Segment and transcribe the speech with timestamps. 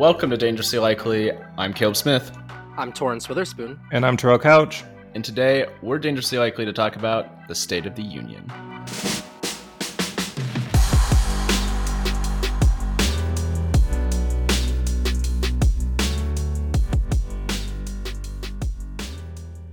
[0.00, 1.30] welcome to Dangerously Likely.
[1.58, 2.32] I'm Caleb Smith.
[2.78, 3.78] I'm Torrance Witherspoon.
[3.92, 4.82] And I'm Terrell Couch.
[5.14, 8.50] And today, we're dangerously likely to talk about the State of the Union.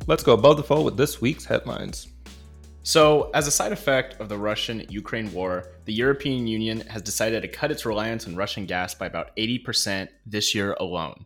[0.07, 2.07] Let's go above the fold with this week's headlines.
[2.87, 7.41] So, as a side effect of the Russian Ukraine war, the European Union has decided
[7.41, 11.25] to cut its reliance on Russian gas by about 80% this year alone.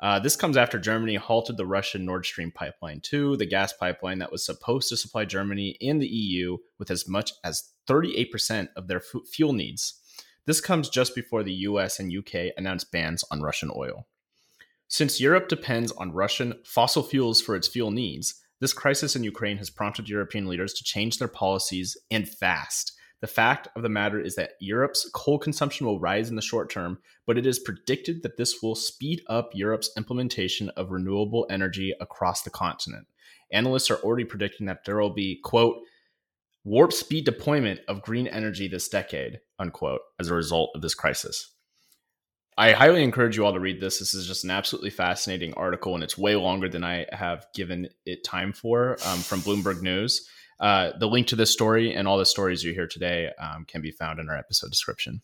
[0.00, 4.18] Uh, this comes after Germany halted the Russian Nord Stream pipeline 2, the gas pipeline
[4.18, 8.88] that was supposed to supply Germany and the EU with as much as 38% of
[8.88, 9.94] their f- fuel needs.
[10.46, 14.08] This comes just before the US and UK announced bans on Russian oil.
[14.88, 19.56] Since Europe depends on Russian fossil fuels for its fuel needs, this crisis in Ukraine
[19.56, 22.92] has prompted European leaders to change their policies and fast.
[23.20, 26.70] The fact of the matter is that Europe's coal consumption will rise in the short
[26.70, 31.94] term, but it is predicted that this will speed up Europe's implementation of renewable energy
[32.00, 33.06] across the continent.
[33.52, 35.80] Analysts are already predicting that there will be, quote,
[36.64, 41.54] warp speed deployment of green energy this decade, unquote, as a result of this crisis.
[42.60, 44.00] I highly encourage you all to read this.
[44.00, 47.88] This is just an absolutely fascinating article, and it's way longer than I have given
[48.04, 50.28] it time for um, from Bloomberg News.
[50.60, 53.80] Uh, the link to this story and all the stories you hear today um, can
[53.80, 55.22] be found in our episode description.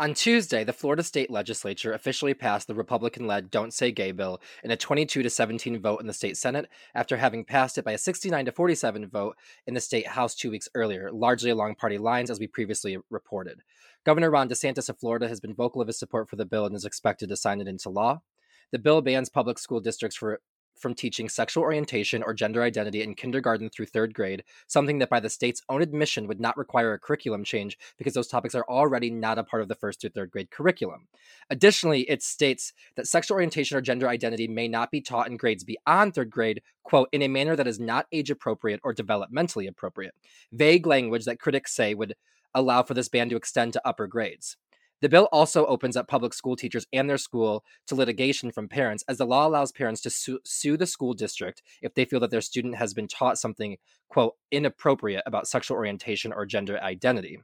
[0.00, 4.40] On Tuesday, the Florida state legislature officially passed the Republican led Don't Say Gay bill
[4.64, 7.92] in a 22 to 17 vote in the state Senate after having passed it by
[7.92, 9.36] a 69 to 47 vote
[9.68, 13.60] in the state House two weeks earlier, largely along party lines, as we previously reported.
[14.04, 16.76] Governor Ron DeSantis of Florida has been vocal of his support for the bill and
[16.76, 18.20] is expected to sign it into law.
[18.70, 20.40] The bill bans public school districts for
[20.76, 25.20] from teaching sexual orientation or gender identity in kindergarten through third grade, something that by
[25.20, 29.08] the state's own admission would not require a curriculum change because those topics are already
[29.08, 31.06] not a part of the first through third grade curriculum.
[31.48, 35.64] Additionally, it states that sexual orientation or gender identity may not be taught in grades
[35.64, 40.14] beyond third grade, quote, in a manner that is not age appropriate or developmentally appropriate.
[40.52, 42.14] Vague language that critics say would
[42.54, 44.56] allow for this ban to extend to upper grades.
[45.00, 49.04] The bill also opens up public school teachers and their school to litigation from parents,
[49.06, 52.30] as the law allows parents to sue, sue, the school district if they feel that
[52.30, 53.76] their student has been taught something,
[54.08, 57.38] quote, inappropriate about sexual orientation or gender identity.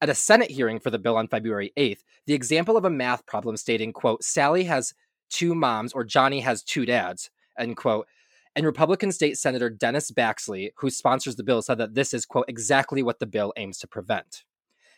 [0.00, 3.26] At a Senate hearing for the bill on February 8th, the example of a math
[3.26, 4.94] problem stating, quote, Sally has
[5.28, 8.06] two moms or Johnny has two dads, end quote,
[8.56, 12.46] and Republican State Senator Dennis Baxley, who sponsors the bill, said that this is, quote,
[12.48, 14.44] exactly what the bill aims to prevent.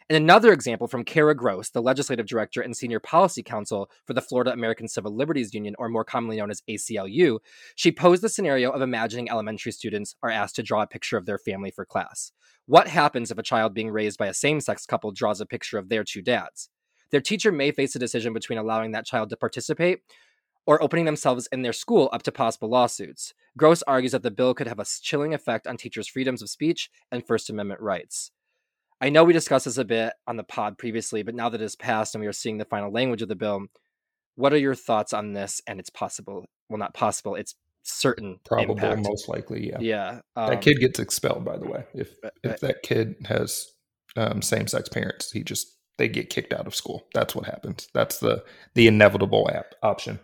[0.08, 4.22] And another example from Kara Gross, the legislative director and senior policy counsel for the
[4.22, 7.41] Florida American Civil Liberties Union, or more commonly known as ACLU,
[7.74, 11.26] she posed the scenario of imagining elementary students are asked to draw a picture of
[11.26, 12.32] their family for class.
[12.66, 15.76] What happens if a child being raised by a same sex couple draws a picture
[15.78, 16.70] of their two dads?
[17.10, 20.00] Their teacher may face a decision between allowing that child to participate
[20.68, 23.32] or opening themselves and their school up to possible lawsuits.
[23.56, 26.90] Gross argues that the bill could have a chilling effect on teachers' freedoms of speech
[27.10, 28.32] and First Amendment rights.
[29.00, 31.74] I know we discussed this a bit on the pod previously, but now that it's
[31.74, 33.68] passed and we are seeing the final language of the bill,
[34.34, 36.44] what are your thoughts on this and it's possible?
[36.68, 37.34] Well, not possible.
[37.34, 39.08] It's certain probable, impact.
[39.08, 39.70] most likely.
[39.70, 39.78] Yeah.
[39.80, 40.20] Yeah.
[40.36, 41.46] Um, that kid gets expelled.
[41.46, 43.72] By the way, if uh, if uh, that kid has
[44.16, 47.06] um, same sex parents, he just they get kicked out of school.
[47.14, 47.88] That's what happens.
[47.94, 50.18] That's the the inevitable app option.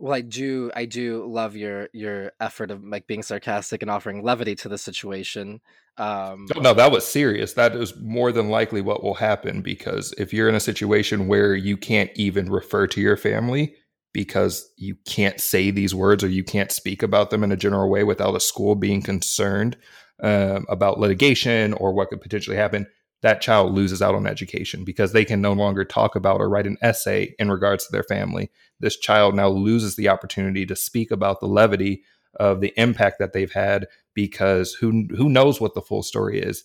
[0.00, 4.22] Well, I do, I do love your your effort of like being sarcastic and offering
[4.22, 5.60] levity to the situation.
[5.98, 7.52] Um, no, that was serious.
[7.52, 11.54] That is more than likely what will happen because if you're in a situation where
[11.54, 13.74] you can't even refer to your family
[14.14, 17.90] because you can't say these words or you can't speak about them in a general
[17.90, 19.76] way without a school being concerned
[20.22, 22.86] um, about litigation or what could potentially happen,
[23.22, 26.66] that child loses out on education because they can no longer talk about or write
[26.66, 28.50] an essay in regards to their family.
[28.78, 32.02] This child now loses the opportunity to speak about the levity
[32.38, 36.64] of the impact that they've had because who who knows what the full story is.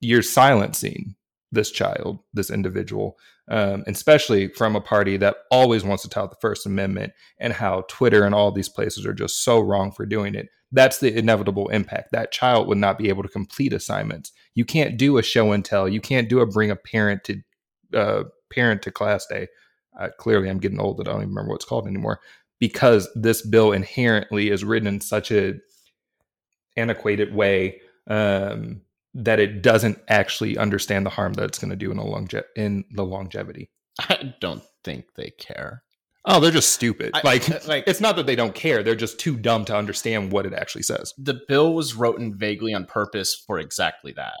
[0.00, 1.16] You're silencing
[1.50, 3.18] this child, this individual,
[3.50, 7.84] um, especially from a party that always wants to tout the First Amendment and how
[7.88, 11.68] Twitter and all these places are just so wrong for doing it that's the inevitable
[11.68, 12.12] impact.
[12.12, 14.32] That child would not be able to complete assignments.
[14.54, 15.88] You can't do a show and tell.
[15.88, 17.42] You can't do a bring a parent to
[17.94, 19.48] uh, parent to class day.
[19.98, 20.98] Uh, clearly, I'm getting old.
[20.98, 22.20] that I don't even remember what it's called anymore
[22.58, 25.54] because this bill inherently is written in such a
[26.76, 28.82] antiquated way um,
[29.14, 32.84] that it doesn't actually understand the harm that it's going to do in longe- in
[32.92, 33.70] the longevity.
[33.98, 35.82] I don't think they care.
[36.30, 37.10] Oh, they're just stupid.
[37.14, 39.74] I, like, uh, like it's not that they don't care; they're just too dumb to
[39.76, 41.14] understand what it actually says.
[41.18, 44.38] The bill was written vaguely on purpose for exactly that.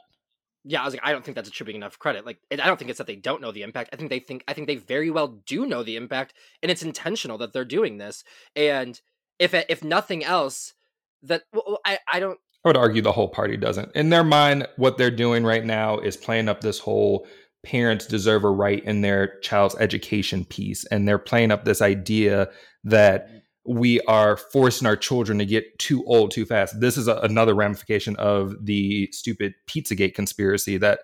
[0.64, 2.26] yeah, I was like, I don't think that's attributing enough credit.
[2.26, 3.88] Like, I don't think it's that they don't know the impact.
[3.92, 6.82] I think they think, I think they very well do know the impact, and it's
[6.82, 8.22] intentional that they're doing this.
[8.54, 9.00] And
[9.38, 10.74] if if nothing else,
[11.22, 12.38] that well, I I don't.
[12.64, 13.94] I would argue the whole party doesn't.
[13.94, 17.26] In their mind, what they're doing right now is playing up this whole
[17.62, 22.48] parents deserve a right in their child's education piece, and they're playing up this idea
[22.84, 23.28] that
[23.66, 26.80] we are forcing our children to get too old too fast.
[26.80, 31.00] This is a, another ramification of the stupid Pizzagate conspiracy that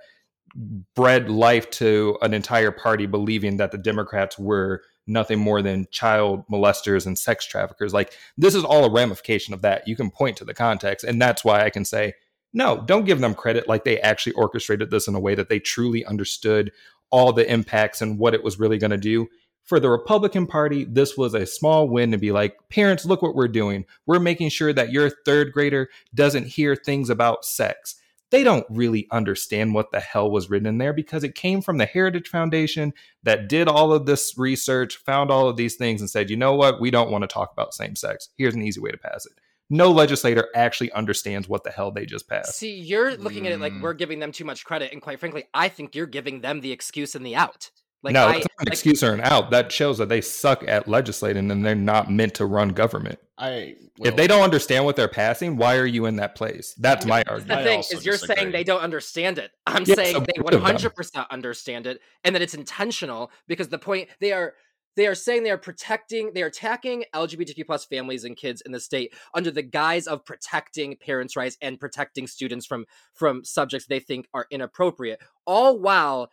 [0.94, 6.44] bred life to an entire party believing that the Democrats were nothing more than child
[6.50, 7.92] molesters and sex traffickers.
[7.92, 9.86] Like, this is all a ramification of that.
[9.86, 11.04] You can point to the context.
[11.04, 12.14] And that's why I can say,
[12.54, 15.58] no, don't give them credit like they actually orchestrated this in a way that they
[15.58, 16.72] truly understood
[17.10, 19.28] all the impacts and what it was really going to do
[19.64, 23.34] for the Republican Party, this was a small win to be like, parents, look what
[23.34, 23.86] we're doing.
[24.06, 27.96] We're making sure that your third grader doesn't hear things about sex.
[28.30, 31.78] They don't really understand what the hell was written in there because it came from
[31.78, 32.92] the Heritage Foundation
[33.22, 36.54] that did all of this research, found all of these things, and said, you know
[36.54, 36.80] what?
[36.80, 38.30] We don't want to talk about same sex.
[38.36, 39.32] Here's an easy way to pass it
[39.70, 42.56] no legislator actually understands what the hell they just passed.
[42.56, 43.46] See, you're looking mm.
[43.46, 43.80] at it like mm.
[43.80, 46.72] we're giving them too much credit, and quite frankly, I think you're giving them the
[46.72, 47.70] excuse and the out.
[48.04, 49.50] Like no, I, that's not an like, excuse or an out.
[49.50, 53.18] That shows that they suck at legislating and they're not meant to run government.
[53.38, 56.74] I well, if they don't understand what they're passing, why are you in that place?
[56.74, 57.60] That's my argument.
[57.60, 58.36] The thing is, you're disagree.
[58.36, 59.52] saying they don't understand it.
[59.66, 64.10] I'm yes, saying they 100 percent understand it, and that it's intentional because the point
[64.20, 64.52] they are
[64.96, 68.72] they are saying they are protecting they are attacking lgbtq plus families and kids in
[68.72, 73.86] the state under the guise of protecting parents rights and protecting students from from subjects
[73.86, 76.30] they think are inappropriate all while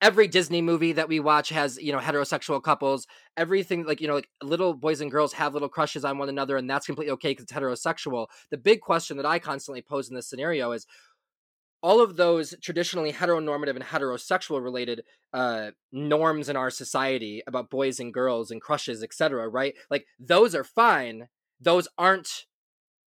[0.00, 3.06] every Disney movie that we watch has, you know, heterosexual couples.
[3.36, 6.56] Everything like, you know, like little boys and girls have little crushes on one another,
[6.56, 8.26] and that's completely okay because it's heterosexual.
[8.50, 10.86] The big question that I constantly pose in this scenario is
[11.84, 15.02] all of those traditionally heteronormative and heterosexual related
[15.34, 19.74] uh, norms in our society about boys and girls and crushes, etc., right?
[19.90, 21.28] Like those are fine.
[21.60, 22.46] Those aren't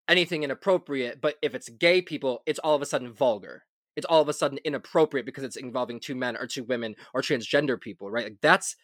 [0.08, 3.62] anything inappropriate, but if it's gay people, it's all of a sudden vulgar
[3.96, 7.22] it's all of a sudden inappropriate because it's involving two men or two women or
[7.22, 8.24] transgender people, right?
[8.24, 8.76] Like that's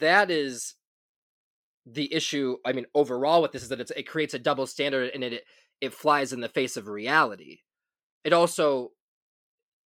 [0.00, 0.74] that is
[1.86, 2.56] the issue.
[2.66, 5.44] I mean, overall with this is that it creates a double standard and it
[5.80, 7.60] it flies in the face of reality.
[8.24, 8.92] It also,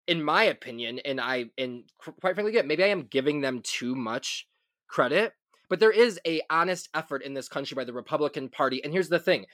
[0.07, 4.47] in my opinion, and I and quite frankly, maybe I am giving them too much
[4.87, 5.33] credit,
[5.69, 8.83] but there is a honest effort in this country by the Republican Party.
[8.83, 9.45] And here's the thing: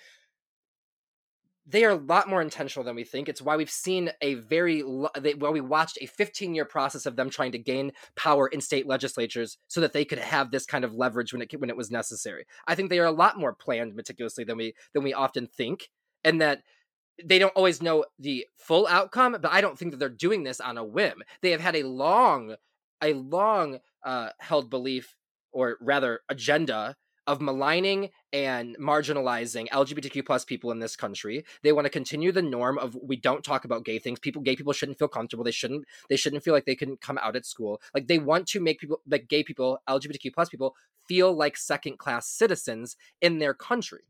[1.65, 3.29] they are a lot more intentional than we think.
[3.29, 7.29] It's why we've seen a very why we watched a 15 year process of them
[7.29, 10.95] trying to gain power in state legislatures so that they could have this kind of
[10.95, 12.45] leverage when it when it was necessary.
[12.67, 15.89] I think they are a lot more planned meticulously than we than we often think,
[16.23, 16.63] and that
[17.25, 19.37] they don't always know the full outcome.
[19.41, 21.23] But I don't think that they're doing this on a whim.
[21.41, 22.55] They have had a long,
[23.01, 25.15] a long uh, held belief,
[25.51, 26.95] or rather agenda
[27.27, 31.45] of maligning and marginalizing LGBTQ plus people in this country.
[31.63, 34.19] They want to continue the norm of we don't talk about gay things.
[34.19, 35.43] People, gay people shouldn't feel comfortable.
[35.43, 35.85] They shouldn't.
[36.09, 37.81] They shouldn't feel like they can come out at school.
[37.93, 40.75] Like they want to make people, like gay people, LGBTQ plus people,
[41.07, 44.01] feel like second class citizens in their country.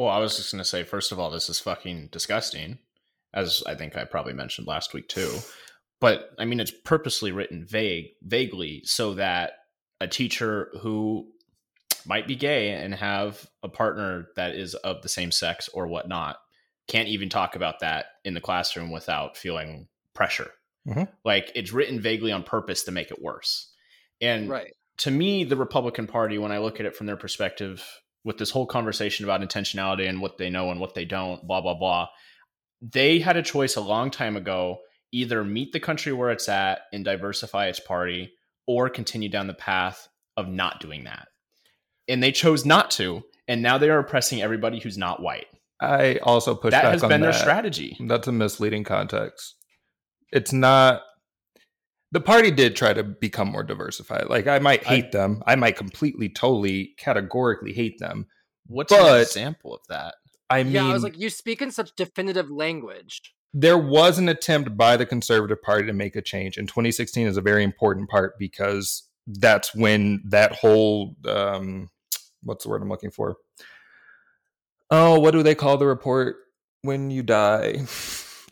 [0.00, 2.78] Well, I was just gonna say, first of all, this is fucking disgusting,
[3.34, 5.30] as I think I probably mentioned last week too.
[6.00, 9.52] But I mean, it's purposely written vague, vaguely, so that
[10.00, 11.28] a teacher who
[12.06, 16.38] might be gay and have a partner that is of the same sex or whatnot
[16.88, 20.50] can't even talk about that in the classroom without feeling pressure.
[20.88, 21.12] Mm-hmm.
[21.26, 23.70] Like it's written vaguely on purpose to make it worse.
[24.18, 24.72] And right.
[24.96, 27.84] to me, the Republican Party, when I look at it from their perspective,
[28.24, 31.60] with this whole conversation about intentionality and what they know and what they don't, blah,
[31.60, 32.08] blah, blah,
[32.82, 34.78] they had a choice a long time ago
[35.12, 38.32] either meet the country where it's at and diversify its party
[38.66, 41.28] or continue down the path of not doing that
[42.10, 45.46] and they chose not to, and now they are oppressing everybody who's not white.
[45.80, 47.96] I also push that has been their strategy.
[48.06, 49.54] That's a misleading context.
[50.32, 51.02] It's not.
[52.12, 54.26] The party did try to become more diversified.
[54.28, 55.42] Like I might hate I, them.
[55.46, 58.26] I might completely, totally, categorically hate them.
[58.66, 60.14] What's but, an example of that?
[60.48, 63.20] I mean, yeah, I was like, you speak in such definitive language.
[63.54, 67.36] There was an attempt by the Conservative Party to make a change, and 2016 is
[67.36, 71.88] a very important part because that's when that whole um,
[72.42, 73.36] what's the word I'm looking for?
[74.90, 76.36] Oh, what do they call the report
[76.82, 77.84] when you die?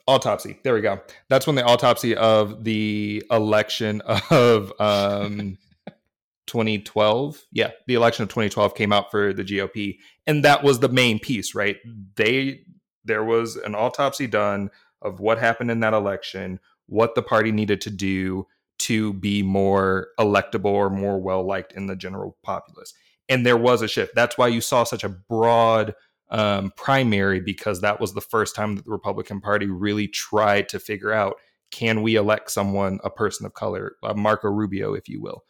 [0.09, 0.59] autopsy.
[0.65, 1.01] There we go.
[1.29, 4.01] That's when the autopsy of the election
[4.31, 5.59] of um
[6.47, 7.45] 2012.
[7.53, 11.19] Yeah, the election of 2012 came out for the GOP and that was the main
[11.21, 11.77] piece, right?
[12.17, 12.63] They
[13.05, 14.71] there was an autopsy done
[15.03, 18.47] of what happened in that election, what the party needed to do
[18.79, 22.95] to be more electable or more well liked in the general populace.
[23.29, 24.15] And there was a shift.
[24.15, 25.95] That's why you saw such a broad
[26.31, 30.79] um, primary because that was the first time that the Republican Party really tried to
[30.79, 31.37] figure out
[31.71, 35.45] can we elect someone, a person of color, a Marco Rubio, if you will.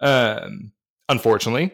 [0.00, 0.72] Um,
[1.08, 1.72] unfortunately,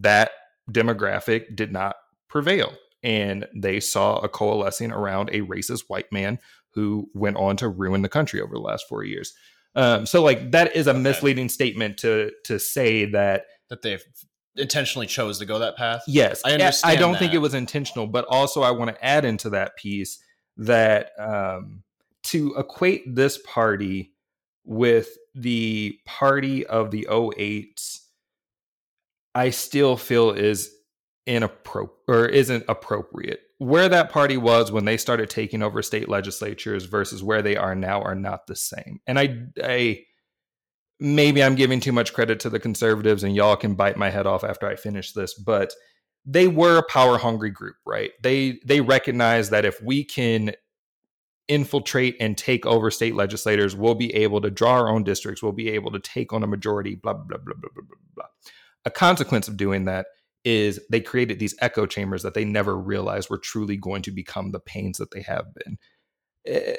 [0.00, 0.32] that
[0.70, 1.96] demographic did not
[2.28, 2.72] prevail.
[3.02, 8.02] And they saw a coalescing around a racist white man who went on to ruin
[8.02, 9.32] the country over the last four years.
[9.76, 13.98] Um, so, like, that is a misleading statement to to say that that they
[14.56, 16.02] intentionally chose to go that path.
[16.06, 16.92] Yes, I understand.
[16.92, 17.18] I don't that.
[17.18, 20.18] think it was intentional, but also I want to add into that piece
[20.56, 21.82] that um,
[22.24, 24.12] to equate this party
[24.64, 28.00] with the party of the 08s,
[29.34, 30.72] I still feel is
[31.26, 33.40] inappropriate or isn't appropriate.
[33.58, 37.74] Where that party was when they started taking over state legislatures versus where they are
[37.74, 39.00] now are not the same.
[39.06, 40.05] And I, I
[41.00, 44.26] maybe I'm giving too much credit to the conservatives, and y'all can bite my head
[44.26, 45.72] off after I finish this, but
[46.24, 48.10] they were a power hungry group, right?
[48.22, 50.52] They they recognize that if we can
[51.48, 55.52] infiltrate and take over state legislators, we'll be able to draw our own districts, we'll
[55.52, 58.26] be able to take on a majority, blah blah blah blah blah blah blah.
[58.84, 60.06] A consequence of doing that
[60.44, 64.52] is they created these echo chambers that they never realized were truly going to become
[64.52, 65.78] the pains that they have been.
[66.46, 66.76] Eh,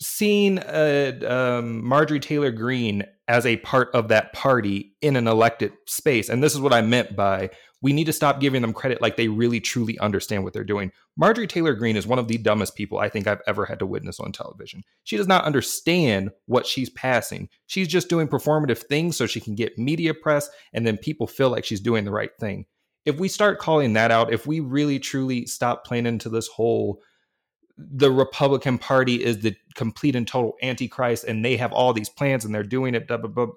[0.00, 5.72] Seeing uh, um, Marjorie Taylor Greene as a part of that party in an elected
[5.86, 6.28] space.
[6.28, 7.50] And this is what I meant by
[7.82, 10.92] we need to stop giving them credit like they really truly understand what they're doing.
[11.16, 13.86] Marjorie Taylor Greene is one of the dumbest people I think I've ever had to
[13.86, 14.84] witness on television.
[15.02, 17.48] She does not understand what she's passing.
[17.66, 21.50] She's just doing performative things so she can get media press and then people feel
[21.50, 22.66] like she's doing the right thing.
[23.04, 27.02] If we start calling that out, if we really truly stop playing into this whole
[27.90, 32.44] the Republican Party is the complete and total antichrist, and they have all these plans
[32.44, 33.08] and they're doing it.
[33.08, 33.54] Blah, blah, blah.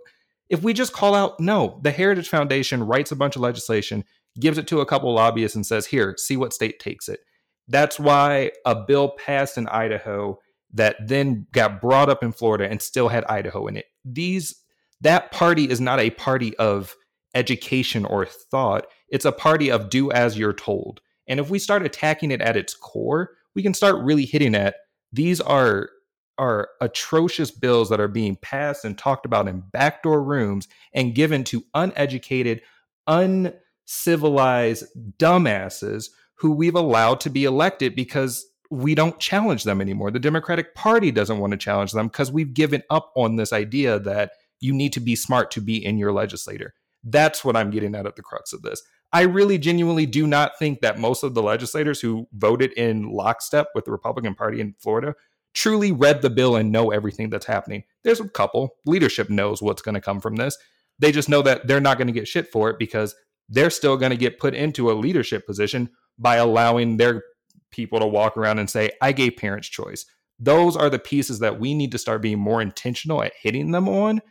[0.49, 4.03] If we just call out, no, the Heritage Foundation writes a bunch of legislation,
[4.39, 7.21] gives it to a couple lobbyists, and says, here, see what state takes it.
[7.67, 10.39] That's why a bill passed in Idaho
[10.73, 13.85] that then got brought up in Florida and still had Idaho in it.
[14.03, 14.61] These
[15.01, 16.95] that party is not a party of
[17.33, 18.87] education or thought.
[19.09, 21.01] It's a party of do as you're told.
[21.27, 24.75] And if we start attacking it at its core, we can start really hitting at
[25.11, 25.89] these are
[26.37, 31.45] are atrocious bills that are being passed and talked about in backdoor rooms and given
[31.45, 32.61] to uneducated,
[33.07, 34.83] uncivilized
[35.17, 40.11] dumbasses who we've allowed to be elected because we don't challenge them anymore.
[40.11, 43.99] The Democratic Party doesn't want to challenge them because we've given up on this idea
[43.99, 46.73] that you need to be smart to be in your legislator.
[47.03, 48.81] That's what I'm getting at at the crux of this.
[49.15, 53.67] I really genuinely do not think that most of the legislators who voted in lockstep
[53.73, 55.15] with the Republican Party in Florida
[55.53, 57.85] truly read the bill and know everything that's happening.
[58.03, 58.75] There's a couple.
[58.85, 60.57] Leadership knows what's going to come from this.
[60.99, 63.15] They just know that they're not going to get shit for it because
[63.47, 67.23] they're still going to get put into a leadership position by allowing their
[67.71, 70.05] people to walk around and say, I gave parents choice.
[70.39, 73.87] Those are the pieces that we need to start being more intentional at hitting them
[73.87, 74.21] on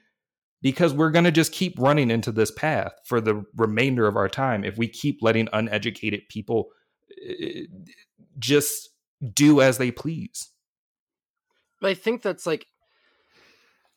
[0.65, 4.31] because we're going to just keep running into this path for the remainder of our
[4.31, 6.71] time if we keep letting uneducated people
[7.23, 7.65] eh,
[8.39, 8.89] just
[9.35, 10.53] do as they please.
[11.83, 12.67] But I think that's like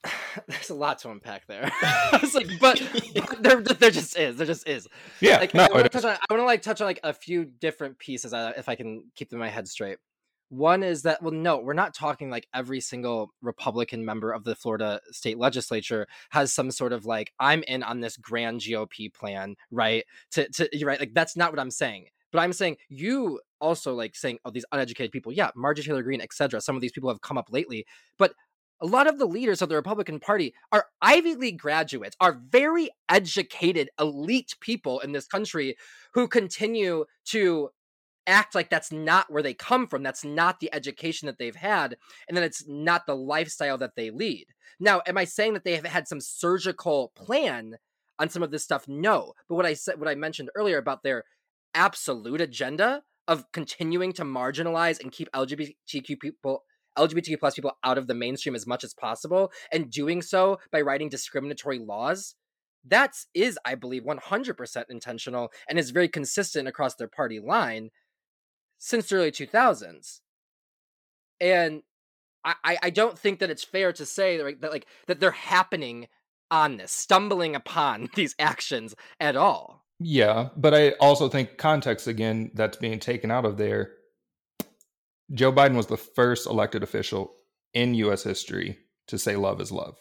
[0.47, 1.71] there's a lot to unpack there.
[1.81, 2.81] I was like, but
[3.39, 4.35] there, there just is.
[4.35, 4.89] There just is.
[5.21, 5.37] Yeah.
[5.37, 8.67] Like, no, I want to like touch on like a few different pieces uh, if
[8.67, 9.99] I can keep them in my head straight.
[10.49, 14.55] One is that well, no, we're not talking like every single Republican member of the
[14.55, 19.55] Florida state legislature has some sort of like I'm in on this grand GOP plan,
[19.71, 20.05] right?
[20.31, 22.05] To to you're right, like that's not what I'm saying.
[22.31, 26.21] But I'm saying you also like saying, oh, these uneducated people, yeah, Marjorie Taylor Greene,
[26.21, 26.61] etc.
[26.61, 27.85] Some of these people have come up lately,
[28.17, 28.33] but
[28.79, 32.89] a lot of the leaders of the Republican Party are Ivy League graduates, are very
[33.09, 35.75] educated, elite people in this country
[36.13, 37.69] who continue to
[38.27, 40.03] act like that's not where they come from.
[40.03, 41.97] That's not the education that they've had.
[42.27, 44.47] And then it's not the lifestyle that they lead.
[44.79, 47.77] Now, am I saying that they have had some surgical plan
[48.19, 48.87] on some of this stuff?
[48.87, 49.33] No.
[49.49, 51.23] But what I said, what I mentioned earlier about their
[51.73, 56.63] absolute agenda of continuing to marginalize and keep LGBTQ people
[56.97, 60.81] LGBTQ plus people out of the mainstream as much as possible and doing so by
[60.81, 62.35] writing discriminatory laws
[62.85, 67.89] that is i believe 100% intentional and is very consistent across their party line
[68.77, 70.19] since the early 2000s.
[71.39, 71.83] And
[72.43, 76.07] I, I don't think that it's fair to say that, that like that they're happening
[76.49, 79.83] on this, stumbling upon these actions at all.
[79.99, 83.91] Yeah, but I also think context again that's being taken out of there.
[85.33, 87.33] Joe Biden was the first elected official
[87.73, 89.97] in US history to say love is love.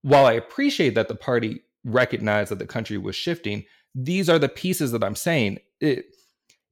[0.01, 4.49] while I appreciate that the party recognized that the country was shifting, these are the
[4.49, 5.59] pieces that I'm saying.
[5.79, 6.05] It,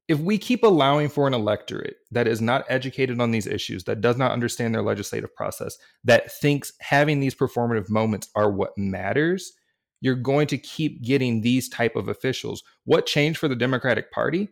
[0.09, 4.01] if we keep allowing for an electorate that is not educated on these issues, that
[4.01, 9.53] does not understand their legislative process, that thinks having these performative moments are what matters,
[10.01, 12.63] you're going to keep getting these type of officials.
[12.85, 14.49] What changed for the Democratic Party?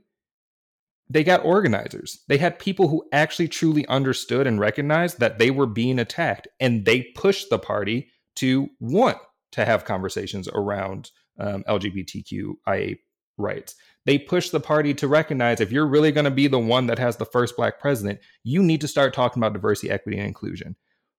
[1.09, 2.23] They got organizers.
[2.27, 6.85] They had people who actually truly understood and recognized that they were being attacked, and
[6.85, 9.17] they pushed the party to want
[9.53, 11.09] to have conversations around
[11.39, 12.99] um, LGBTQIA
[13.37, 13.75] rights.
[14.07, 16.97] They push the party to recognize if you're really going to be the one that
[16.97, 20.77] has the first black president, you need to start talking about diversity, equity, and inclusion.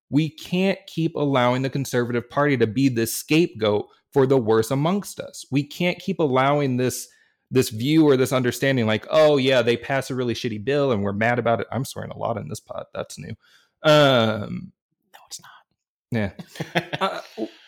[0.09, 5.21] We can't keep allowing the conservative party to be the scapegoat for the worst amongst
[5.21, 5.45] us.
[5.51, 7.07] We can't keep allowing this
[7.51, 11.03] this view or this understanding like, oh yeah, they passed a really shitty bill and
[11.03, 11.67] we're mad about it.
[11.71, 12.87] I'm swearing a lot in this pot.
[12.95, 13.35] That's new.
[13.83, 14.73] Um
[15.13, 15.51] no, it's not.
[16.11, 16.87] Yeah.
[17.03, 17.21] uh,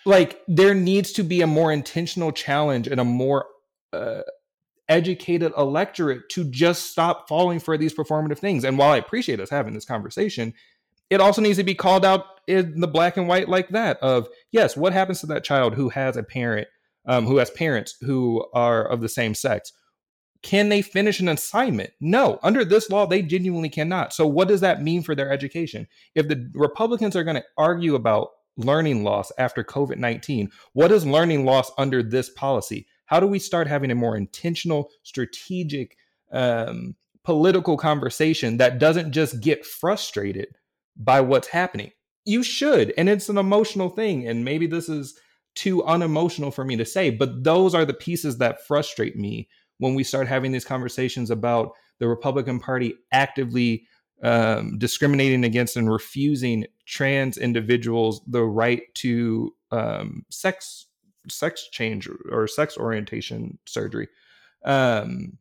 [0.07, 3.47] like there needs to be a more intentional challenge and a more
[3.93, 4.23] uh,
[4.91, 8.65] educated electorate to just stop falling for these performative things.
[8.65, 10.53] And while I appreciate us having this conversation,
[11.09, 14.29] it also needs to be called out in the black and white like that of
[14.51, 16.67] yes what happens to that child who has a parent
[17.07, 19.73] um, who has parents who are of the same sex?
[20.43, 21.91] Can they finish an assignment?
[22.01, 22.39] No.
[22.43, 24.13] Under this law they genuinely cannot.
[24.13, 25.87] So what does that mean for their education?
[26.15, 31.45] If the republicans are going to argue about learning loss after covid-19 what is learning
[31.45, 35.97] loss under this policy how do we start having a more intentional strategic
[36.33, 36.95] um,
[37.25, 40.47] political conversation that doesn't just get frustrated
[40.97, 41.91] by what's happening.
[42.25, 42.95] You should.
[42.97, 44.29] And it's an emotional thing.
[44.29, 45.19] And maybe this is
[45.57, 49.97] too unemotional for me to say, but those are the pieces that frustrate me when
[49.97, 53.87] we start having these conversations about the Republican Party actively
[54.23, 60.87] um, discriminating against and refusing trans individuals the right to um, sex
[61.31, 64.09] sex change or sex orientation surgery.
[64.65, 65.39] Um,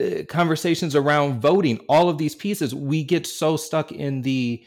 [0.00, 4.64] uh, conversations around voting all of these pieces we get so stuck in the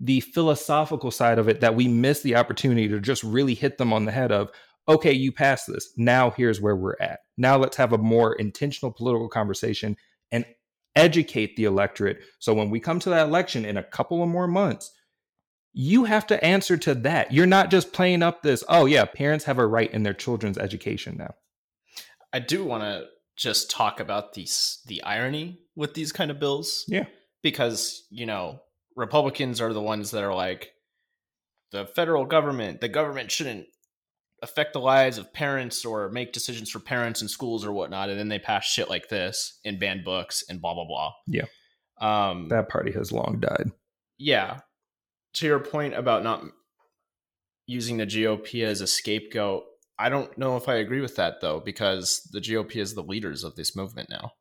[0.00, 3.92] the philosophical side of it that we miss the opportunity to just really hit them
[3.92, 4.50] on the head of
[4.86, 8.92] okay you passed this now here's where we're at now let's have a more intentional
[8.92, 9.96] political conversation
[10.30, 10.44] and
[10.94, 14.46] educate the electorate so when we come to that election in a couple of more
[14.46, 14.92] months
[15.72, 19.44] you have to answer to that you're not just playing up this oh yeah parents
[19.44, 21.34] have a right in their children's education now
[22.32, 23.04] i do want to
[23.38, 24.46] just talk about the
[24.86, 26.84] the irony with these kind of bills.
[26.88, 27.06] Yeah.
[27.42, 28.60] Because, you know,
[28.96, 30.72] Republicans are the ones that are like
[31.70, 33.66] the federal government, the government shouldn't
[34.42, 38.10] affect the lives of parents or make decisions for parents and schools or whatnot.
[38.10, 41.12] And then they pass shit like this and ban books and blah blah blah.
[41.28, 41.46] Yeah.
[42.00, 43.70] Um that party has long died.
[44.18, 44.60] Yeah.
[45.34, 46.42] To your point about not
[47.66, 49.64] using the GOP as a scapegoat,
[49.98, 53.44] I don't know if I agree with that though, because the GOP is the leaders
[53.44, 54.32] of this movement now.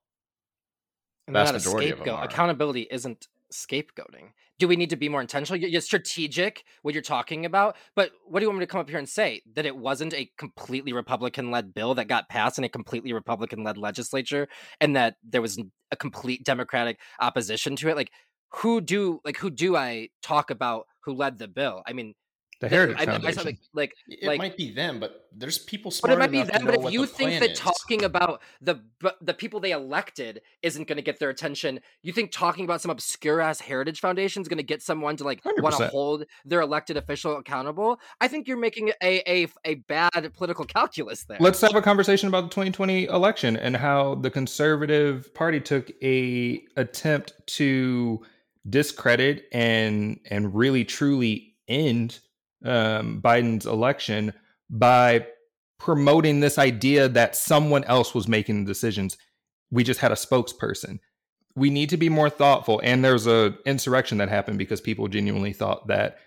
[1.28, 2.23] And Vast majority of them are.
[2.23, 4.32] Accountability isn't scapegoating.
[4.60, 5.60] Do we need to be more intentional?
[5.60, 8.89] You're strategic what you're talking about, but what do you want me to come up
[8.89, 9.41] here and say?
[9.54, 13.63] That it wasn't a completely Republican led bill that got passed in a completely Republican
[13.63, 14.47] led legislature
[14.82, 15.60] and that there was
[15.91, 17.95] a complete Democratic opposition to it?
[17.95, 18.12] Like
[18.49, 21.83] who do like who do I talk about who led the bill?
[21.88, 22.15] I mean,
[22.60, 23.39] the Heritage I, Foundation.
[23.39, 26.31] I, like, like, it like, might be them, but there's people smart But it might
[26.31, 26.65] be them.
[26.65, 27.60] But if you think that is.
[27.60, 28.81] talking about the
[29.21, 32.89] the people they elected isn't going to get their attention, you think talking about some
[32.89, 36.62] obscure ass Heritage Foundation is going to get someone to like want to hold their
[36.62, 37.99] elected official accountable?
[38.19, 41.38] I think you're making a, a a bad political calculus there.
[41.39, 46.63] Let's have a conversation about the 2020 election and how the Conservative Party took a
[46.75, 48.23] attempt to
[48.69, 52.19] discredit and and really truly end
[52.65, 54.34] um, Biden's election
[54.69, 55.25] by
[55.80, 59.17] promoting this idea that someone else was making the decisions.
[59.71, 60.99] We just had a spokesperson.
[61.56, 62.82] We need to be more thoughtful.
[62.84, 66.17] And there's a insurrection that happened because people genuinely thought that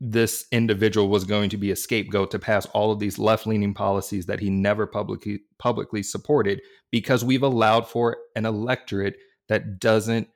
[0.00, 4.26] this individual was going to be a scapegoat to pass all of these left-leaning policies
[4.26, 9.16] that he never publicly publicly supported because we've allowed for an electorate
[9.48, 10.28] that doesn't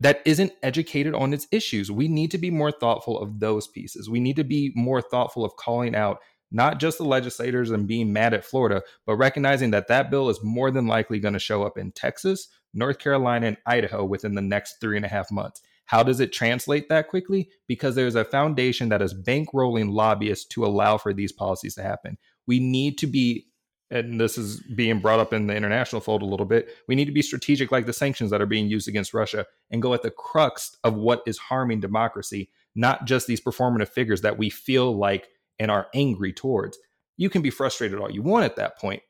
[0.00, 1.90] that isn't educated on its issues.
[1.90, 4.08] We need to be more thoughtful of those pieces.
[4.08, 6.18] We need to be more thoughtful of calling out
[6.50, 10.42] not just the legislators and being mad at Florida, but recognizing that that bill is
[10.42, 14.42] more than likely going to show up in Texas, North Carolina, and Idaho within the
[14.42, 15.60] next three and a half months.
[15.84, 17.50] How does it translate that quickly?
[17.66, 22.16] Because there's a foundation that is bankrolling lobbyists to allow for these policies to happen.
[22.46, 23.46] We need to be
[23.90, 27.06] and this is being brought up in the international fold a little bit, we need
[27.06, 30.02] to be strategic like the sanctions that are being used against Russia and go at
[30.02, 34.96] the crux of what is harming democracy, not just these performative figures that we feel
[34.96, 36.78] like and are angry towards.
[37.16, 39.02] You can be frustrated all you want at that point,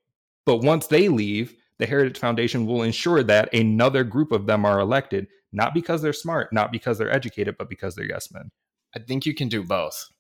[0.47, 4.81] but once they leave, the Heritage Foundation will ensure that another group of them are
[4.81, 8.51] elected, not because they're smart, not because they're educated, but because they're yes men.
[8.95, 10.11] I think you can do both.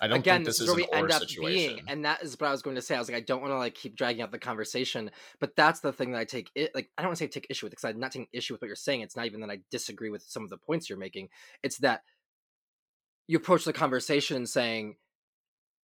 [0.00, 1.76] I don't Again, think this, this is where we end up situation.
[1.76, 2.96] being, and that is what I was going to say.
[2.96, 5.80] I was like, I don't want to like keep dragging out the conversation, but that's
[5.80, 6.90] the thing that I take it like.
[6.98, 8.66] I don't want to say take issue with because I'm not taking issue with what
[8.66, 9.02] you're saying.
[9.02, 11.28] It's not even that I disagree with some of the points you're making.
[11.62, 12.02] It's that
[13.28, 14.96] you approach the conversation saying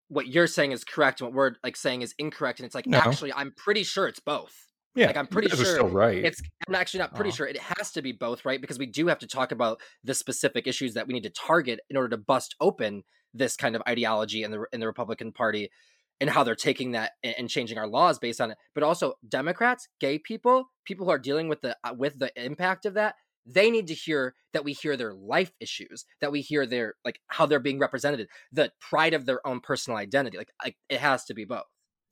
[0.09, 2.87] what you're saying is correct and what we're like saying is incorrect, and it's like
[2.87, 2.99] No.
[2.99, 4.67] actually, I'm pretty sure it's both.
[4.97, 6.25] Yeah, Like, I'm pretty sure still right.
[6.25, 8.61] It's I'm actually not pretty sure it has to be both, right?
[8.61, 11.79] Because we do have to talk about the specific issues that we need to target
[11.89, 15.71] in order to bust open this kind of ideology in the in the Republican Party
[16.21, 18.59] and how they're taking that and changing our laws based on it.
[18.75, 22.85] But also Democrats, gay people, people who are dealing with the uh, with the impact
[22.87, 23.15] of that,
[23.47, 27.21] they need to hear that we hear their life issues, that we hear their like
[27.29, 30.37] how they're being represented, the pride of their own personal identity.
[30.37, 31.65] Like, like it has to be both.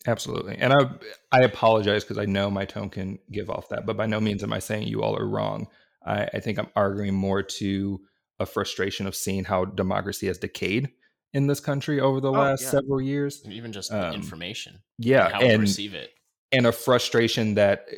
[0.06, 0.56] Absolutely.
[0.56, 0.90] And I
[1.30, 4.42] I apologize because I know my tone can give off that, but by no means
[4.42, 5.68] am I saying you all are wrong.
[6.06, 8.00] I, I think I'm arguing more to
[8.38, 10.90] a frustration of seeing how democracy has decayed
[11.32, 12.70] in this country over the Oh, last yeah.
[12.70, 13.42] several years.
[13.44, 15.26] And even just Um, information, Yeah.
[15.26, 16.10] and how we receive it.
[16.52, 17.96] and a frustration that eh,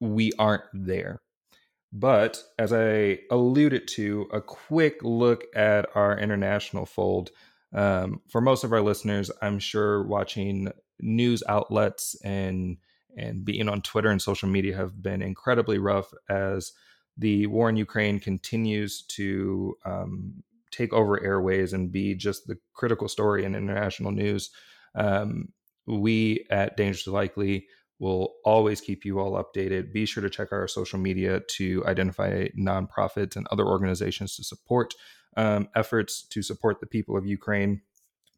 [0.00, 1.20] we aren't there.
[1.92, 7.30] But as I alluded to, a quick look at our international fold.
[7.72, 12.76] Um, for most of our listeners, I'm sure watching news outlets and
[13.16, 16.72] and being on Twitter and social media have been incredibly rough as
[17.16, 23.08] the war in Ukraine continues to um, take over airways and be just the critical
[23.08, 24.50] story in international news.
[24.94, 25.48] Um,
[25.86, 27.66] we at Dangerously Likely
[27.98, 29.92] will always keep you all updated.
[29.92, 34.94] Be sure to check our social media to identify nonprofits and other organizations to support
[35.36, 37.82] um, efforts to support the people of Ukraine.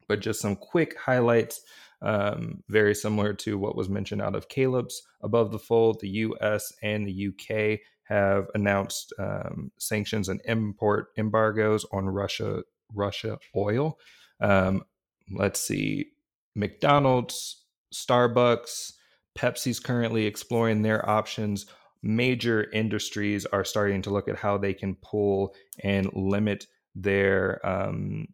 [0.09, 1.63] But just some quick highlights,
[2.03, 6.01] um, very similar to what was mentioned out of Caleb's above the fold.
[6.01, 12.63] The US and the UK have announced um, sanctions and import embargoes on Russia
[12.95, 13.99] Russia oil.
[14.41, 14.85] Um,
[15.31, 16.07] let's see,
[16.55, 18.93] McDonald's, Starbucks,
[19.37, 21.67] Pepsi's currently exploring their options.
[22.03, 28.27] Major industries are starting to look at how they can pull and limit their um,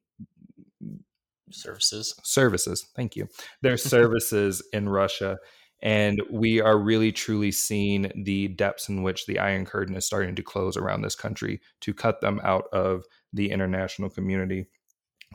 [1.51, 2.15] Services.
[2.23, 2.87] services.
[2.95, 3.29] Thank you.
[3.63, 5.39] Their services in Russia.
[5.81, 10.35] And we are really truly seeing the depths in which the Iron Curtain is starting
[10.35, 14.67] to close around this country to cut them out of the international community.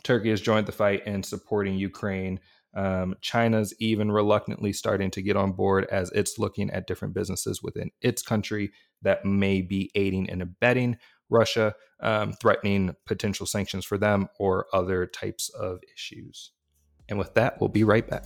[0.03, 2.39] Turkey has joined the fight in supporting Ukraine.
[2.75, 7.61] Um, China's even reluctantly starting to get on board as it's looking at different businesses
[7.61, 8.71] within its country
[9.03, 10.97] that may be aiding and abetting
[11.29, 16.51] Russia, um, threatening potential sanctions for them or other types of issues.
[17.07, 18.25] And with that, we'll be right back.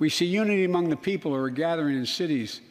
[0.00, 2.62] We see unity among the people who are gathering in cities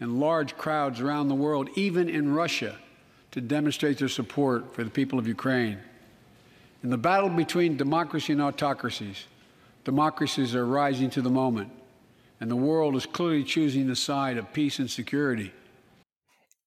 [0.00, 2.76] and large crowds around the world, even in Russia,
[3.30, 5.78] to demonstrate their support for the people of Ukraine.
[6.82, 9.24] In the battle between democracy and autocracies,
[9.84, 11.70] democracies are rising to the moment,
[12.38, 15.52] and the world is clearly choosing the side of peace and security.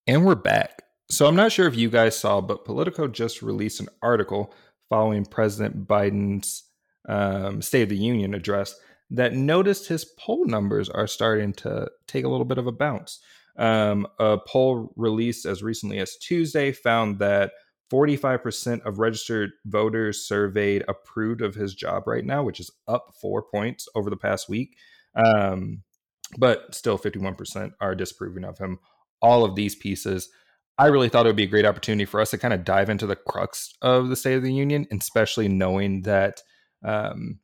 [0.08, 0.82] And we're back.
[1.12, 4.52] So I'm not sure if you guys saw, but Politico just released an article
[4.90, 6.64] following President Biden's
[7.08, 8.76] um, State of the Union address
[9.10, 13.20] that noticed his poll numbers are starting to take a little bit of a bounce.
[13.58, 17.52] Um, a poll released as recently as Tuesday found that
[17.92, 23.42] 45% of registered voters surveyed approved of his job right now, which is up four
[23.42, 24.76] points over the past week.
[25.16, 25.84] Um,
[26.38, 28.80] but still, 51% are disapproving of him.
[29.22, 30.30] All of these pieces,
[30.78, 32.90] I really thought it would be a great opportunity for us to kind of dive
[32.90, 36.42] into the crux of the State of the Union, especially knowing that
[36.84, 37.40] um,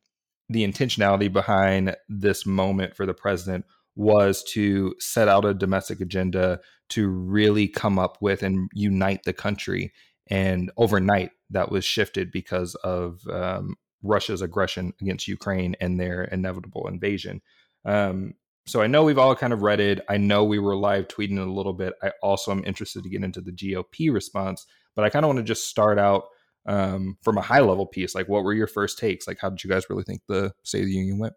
[0.48, 3.64] the intentionality behind this moment for the president
[3.96, 9.32] was to set out a domestic agenda to really come up with and unite the
[9.32, 9.92] country.
[10.28, 16.88] And overnight, that was shifted because of um, Russia's aggression against Ukraine and their inevitable
[16.88, 17.40] invasion.
[17.84, 18.34] Um,
[18.66, 20.00] so I know we've all kind of read it.
[20.08, 21.92] I know we were live tweeting a little bit.
[22.02, 25.38] I also am interested to get into the GOP response, but I kind of want
[25.38, 26.24] to just start out
[26.66, 28.14] um, from a high level piece.
[28.14, 29.26] Like, what were your first takes?
[29.26, 31.34] Like, how did you guys really think the State of the Union went?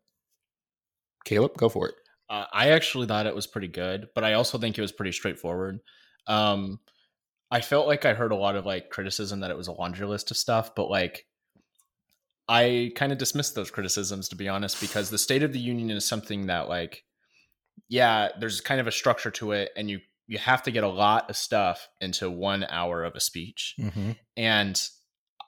[1.25, 1.95] Caleb, go for it.
[2.29, 5.11] Uh, I actually thought it was pretty good, but I also think it was pretty
[5.11, 5.79] straightforward.
[6.27, 6.79] Um,
[7.49, 10.05] I felt like I heard a lot of like criticism that it was a laundry
[10.07, 11.25] list of stuff, but like
[12.49, 15.89] I kind of dismissed those criticisms to be honest, because the State of the Union
[15.91, 17.03] is something that like,
[17.87, 20.89] yeah, there's kind of a structure to it, and you you have to get a
[20.89, 24.11] lot of stuff into one hour of a speech, mm-hmm.
[24.35, 24.81] and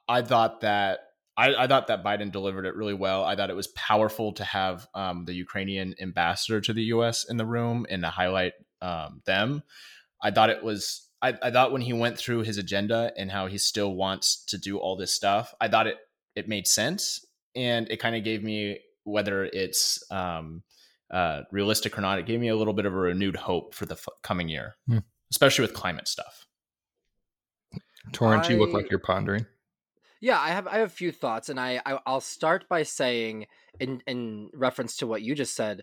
[0.10, 1.02] I thought that
[1.38, 3.24] I, I, thought that Biden delivered it really well.
[3.24, 7.24] I thought it was powerful to have um, the Ukrainian ambassador to the U.S.
[7.30, 9.63] in the room and to highlight um, them.
[10.22, 11.08] I thought it was.
[11.22, 14.58] I, I thought when he went through his agenda and how he still wants to
[14.58, 15.98] do all this stuff, I thought it
[16.36, 20.63] it made sense, and it kind of gave me whether it's um,
[21.12, 22.19] uh, realistic or not.
[22.19, 24.76] It gave me a little bit of a renewed hope for the f- coming year,
[24.88, 25.00] hmm.
[25.32, 26.48] especially with climate stuff.
[28.12, 28.54] Torrance, I...
[28.54, 29.45] you look like you're pondering.
[30.22, 33.46] Yeah, I have I have a few thoughts, and I, I will start by saying
[33.80, 35.82] in in reference to what you just said.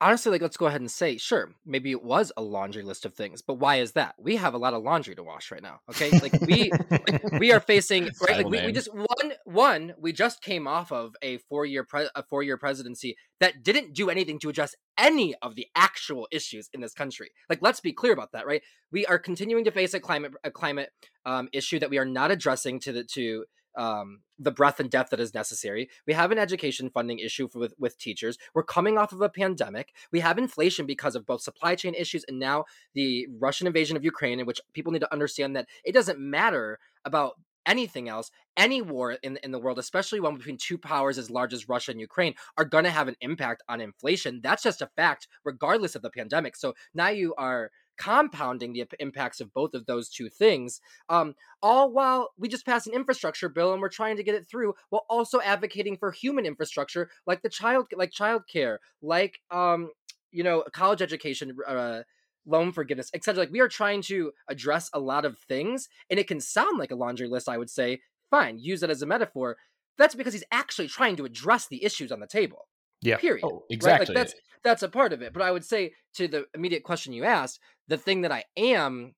[0.00, 3.14] Honestly, like let's go ahead and say, sure, maybe it was a laundry list of
[3.14, 4.14] things, but why is that?
[4.16, 5.80] We have a lot of laundry to wash right now.
[5.90, 8.36] Okay, like we like, we are facing right.
[8.36, 12.08] Like we, we just one one we just came off of a four year pre-
[12.14, 16.70] a four year presidency that didn't do anything to address any of the actual issues
[16.72, 17.30] in this country.
[17.50, 18.62] Like, let's be clear about that, right?
[18.92, 20.90] We are continuing to face a climate a climate
[21.26, 23.44] um, issue that we are not addressing to the to
[23.78, 25.88] um, the breadth and depth that is necessary.
[26.06, 28.36] We have an education funding issue with, with teachers.
[28.52, 29.94] We're coming off of a pandemic.
[30.12, 32.64] We have inflation because of both supply chain issues and now
[32.94, 36.78] the Russian invasion of Ukraine, in which people need to understand that it doesn't matter
[37.04, 37.34] about
[37.66, 41.52] anything else, any war in, in the world, especially one between two powers as large
[41.52, 44.40] as Russia and Ukraine, are going to have an impact on inflation.
[44.42, 46.56] That's just a fact, regardless of the pandemic.
[46.56, 50.80] So now you are compounding the impacts of both of those two things.
[51.08, 54.46] Um, all while we just passed an infrastructure bill and we're trying to get it
[54.48, 59.90] through, while also advocating for human infrastructure like the child, like childcare, like um,
[60.30, 61.56] you know, college education.
[61.66, 62.02] Uh,
[62.46, 63.42] loan forgiveness, etc.
[63.42, 66.90] Like we are trying to address a lot of things, and it can sound like
[66.90, 67.46] a laundry list.
[67.46, 69.58] I would say, fine, use it as a metaphor.
[69.98, 72.67] That's because he's actually trying to address the issues on the table.
[73.00, 73.16] Yeah.
[73.16, 73.44] Period.
[73.44, 74.14] Oh, exactly.
[74.14, 74.20] Right?
[74.20, 75.32] Like that's that's a part of it.
[75.32, 79.14] But I would say to the immediate question you asked, the thing that I am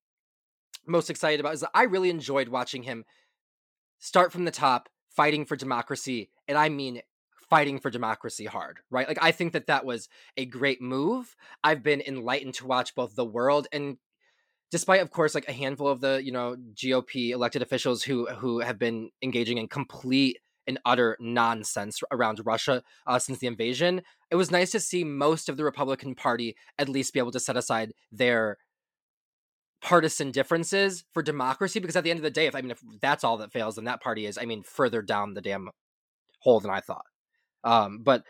[0.87, 3.05] most excited about is that I really enjoyed watching him
[3.99, 7.03] start from the top, fighting for democracy, and I mean
[7.49, 9.09] fighting for democracy hard, right?
[9.09, 11.35] Like I think that that was a great move.
[11.65, 13.97] I've been enlightened to watch both the world and
[14.71, 18.61] despite of course like a handful of the, you know, GOP elected officials who who
[18.61, 20.39] have been engaging in complete
[20.71, 24.01] and utter nonsense around Russia uh, since the invasion.
[24.31, 27.41] It was nice to see most of the Republican Party at least be able to
[27.41, 28.57] set aside their
[29.83, 32.83] partisan differences for democracy because at the end of the day if i mean if
[33.01, 35.71] that's all that fails then that party is i mean further down the damn
[36.41, 37.07] hole than i thought.
[37.65, 38.23] Um but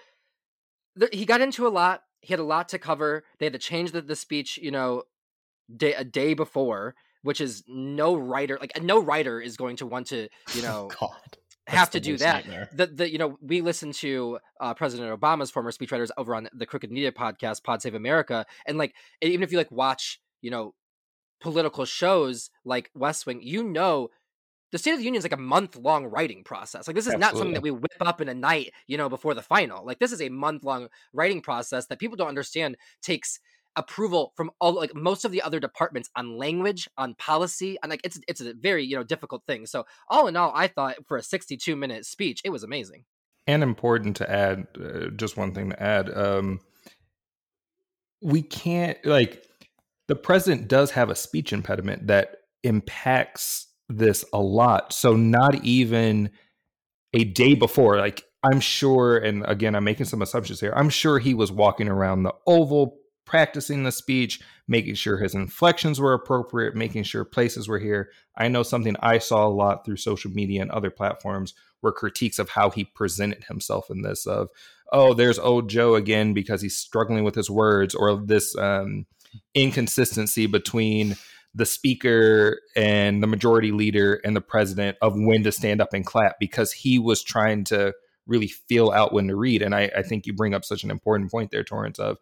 [0.96, 3.24] th- he got into a lot he had a lot to cover.
[3.38, 5.04] They had to change the, the speech you know
[5.74, 10.06] day, a day before which is no writer like no writer is going to want
[10.08, 11.36] to you know God
[11.70, 12.44] have to do that.
[12.72, 16.66] The, the you know we listen to uh, President Obama's former speechwriters over on the
[16.66, 20.74] Crooked Media podcast, Pod Save America, and like even if you like watch you know
[21.40, 24.10] political shows like West Wing, you know
[24.72, 26.86] the State of the Union is like a month long writing process.
[26.86, 27.20] Like this is Absolutely.
[27.20, 29.84] not something that we whip up in a night, you know, before the final.
[29.84, 33.40] Like this is a month long writing process that people don't understand takes
[33.76, 38.00] approval from all like most of the other departments on language on policy and like
[38.04, 39.66] it's it's a very you know difficult thing.
[39.66, 43.04] So all in all i thought for a 62 minute speech it was amazing.
[43.46, 46.60] And important to add uh, just one thing to add um
[48.20, 49.44] we can't like
[50.08, 54.92] the president does have a speech impediment that impacts this a lot.
[54.92, 56.30] So not even
[57.14, 61.18] a day before like i'm sure and again i'm making some assumptions here i'm sure
[61.18, 62.99] he was walking around the oval
[63.30, 68.10] practicing the speech, making sure his inflections were appropriate, making sure places were here.
[68.36, 72.40] I know something I saw a lot through social media and other platforms were critiques
[72.40, 74.48] of how he presented himself in this of,
[74.92, 79.06] oh, there's old Joe again because he's struggling with his words, or this um,
[79.54, 81.14] inconsistency between
[81.54, 86.04] the speaker and the majority leader and the president of when to stand up and
[86.04, 87.94] clap because he was trying to
[88.26, 89.62] really feel out when to read.
[89.62, 92.18] And I, I think you bring up such an important point there, Torrance, of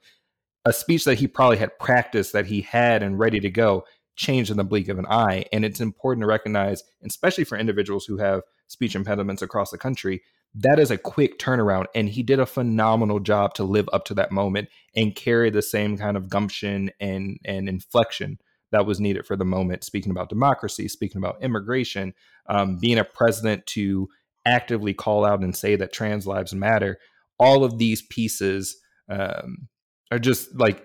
[0.64, 3.84] a speech that he probably had practiced that he had and ready to go
[4.16, 5.44] changed in the blink of an eye.
[5.52, 10.22] And it's important to recognize, especially for individuals who have speech impediments across the country,
[10.54, 11.86] that is a quick turnaround.
[11.94, 15.62] And he did a phenomenal job to live up to that moment and carry the
[15.62, 18.38] same kind of gumption and, and inflection
[18.72, 19.84] that was needed for the moment.
[19.84, 22.12] Speaking about democracy, speaking about immigration,
[22.48, 24.08] um, being a president to
[24.44, 26.98] actively call out and say that trans lives matter,
[27.38, 29.68] all of these pieces um,
[30.10, 30.84] are just like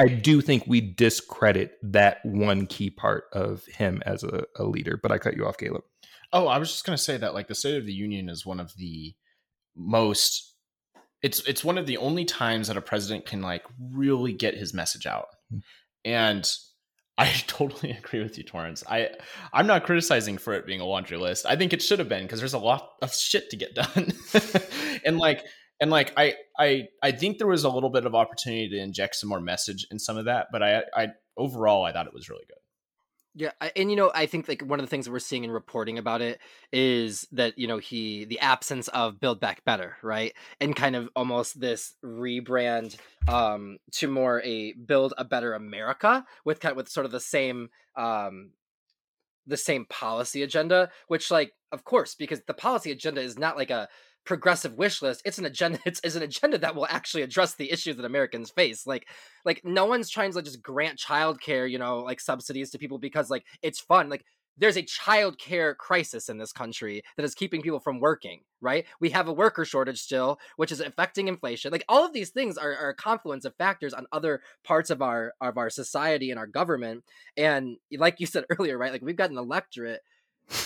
[0.00, 4.98] I do think we discredit that one key part of him as a, a leader.
[5.00, 5.82] But I cut you off, Caleb.
[6.32, 8.46] Oh, I was just going to say that like the State of the Union is
[8.46, 9.14] one of the
[9.76, 10.54] most.
[11.22, 14.72] It's it's one of the only times that a president can like really get his
[14.72, 15.58] message out, mm-hmm.
[16.06, 16.50] and
[17.18, 18.82] I totally agree with you, Torrance.
[18.88, 19.10] I
[19.52, 21.44] I'm not criticizing for it being a laundry list.
[21.44, 24.12] I think it should have been because there's a lot of shit to get done,
[25.04, 25.44] and like
[25.80, 29.16] and like I I I think there was a little bit of opportunity to inject
[29.16, 32.28] some more message in some of that, but I I overall I thought it was
[32.28, 32.56] really good.
[33.34, 35.52] Yeah, and you know, I think like one of the things that we're seeing in
[35.52, 36.40] reporting about it
[36.72, 41.08] is that you know he the absence of Build Back Better, right, and kind of
[41.14, 42.96] almost this rebrand
[43.28, 47.20] um to more a Build a Better America with kind of with sort of the
[47.20, 48.50] same um
[49.46, 53.70] the same policy agenda, which like of course because the policy agenda is not like
[53.70, 53.88] a
[54.24, 57.70] progressive wish list it's an agenda it's, it's an agenda that will actually address the
[57.70, 59.06] issues that americans face like
[59.44, 62.98] like no one's trying to like, just grant childcare you know like subsidies to people
[62.98, 64.24] because like it's fun like
[64.60, 68.84] there's a childcare crisis in this country that is keeping people from working right?
[69.00, 72.58] We have a worker shortage still which is affecting inflation like all of these things
[72.58, 76.38] are, are a confluence of factors on other parts of our of our society and
[76.38, 77.04] our government
[77.36, 80.02] and like you said earlier right like we've got an electorate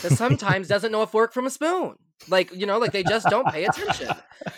[0.02, 1.96] that sometimes doesn't know a fork from a spoon.
[2.28, 4.08] Like you know, like they just don't pay attention.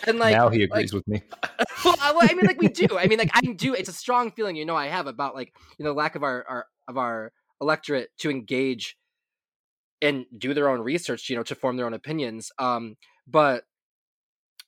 [0.05, 1.21] And like now he agrees like, with me.
[1.85, 2.97] well, I mean, like we do.
[2.97, 3.73] I mean, like I do.
[3.73, 6.23] It's a strong feeling, you know, I have about like you know the lack of
[6.23, 8.97] our, our of our electorate to engage
[10.01, 12.51] and do their own research, you know, to form their own opinions.
[12.59, 12.95] Um,
[13.27, 13.63] but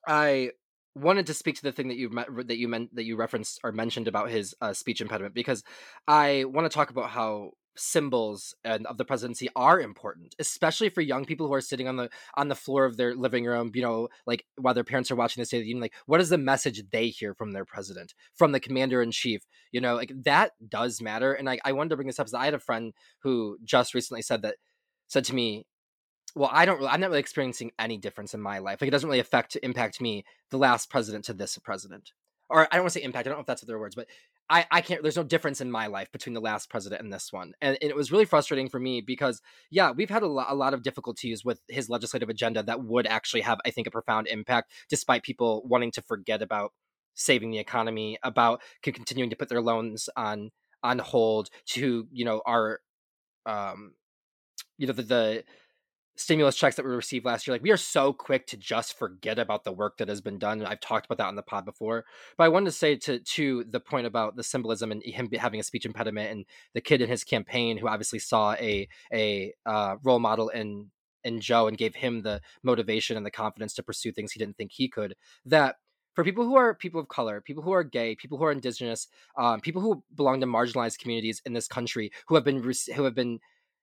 [0.08, 0.52] I
[0.96, 2.10] wanted to speak to the thing that you
[2.46, 5.64] that you meant that you referenced or mentioned about his uh, speech impediment because
[6.08, 11.02] I want to talk about how symbols and of the presidency are important especially for
[11.02, 13.82] young people who are sitting on the on the floor of their living room you
[13.82, 16.30] know like while their parents are watching the state of the union like what is
[16.30, 20.12] the message they hear from their president from the commander in chief you know like
[20.24, 22.60] that does matter and I, I wanted to bring this up because i had a
[22.60, 24.56] friend who just recently said that
[25.08, 25.66] said to me
[26.36, 28.92] well i don't really i'm not really experiencing any difference in my life like it
[28.92, 32.12] doesn't really affect impact me the last president to this president
[32.50, 34.08] or i don't want to say impact i don't know if that's their words but
[34.52, 37.32] I, I can't there's no difference in my life between the last president and this
[37.32, 40.46] one and, and it was really frustrating for me because yeah we've had a, lo-
[40.48, 43.92] a lot of difficulties with his legislative agenda that would actually have i think a
[43.92, 46.74] profound impact despite people wanting to forget about
[47.14, 50.50] saving the economy about continuing to put their loans on
[50.84, 52.80] on hold to you know our
[53.46, 53.94] um
[54.78, 55.44] you know the, the
[56.20, 59.40] stimulus checks that we received last year, like we are so quick to just forget
[59.40, 60.66] about the work that has been done.
[60.66, 62.04] I've talked about that on the pod before,
[62.38, 65.60] but I wanted to say to to the point about the symbolism and him having
[65.60, 69.96] a speech impediment, and the kid in his campaign who obviously saw a a uh,
[70.04, 70.92] role model in
[71.24, 74.58] in Joe and gave him the motivation and the confidence to pursue things he didn't
[74.58, 75.16] think he could.
[75.46, 75.78] That
[76.16, 79.08] for people who are people of color, people who are gay, people who are indigenous,
[79.38, 82.62] um, people who belong to marginalized communities in this country who have been
[82.96, 83.40] who have been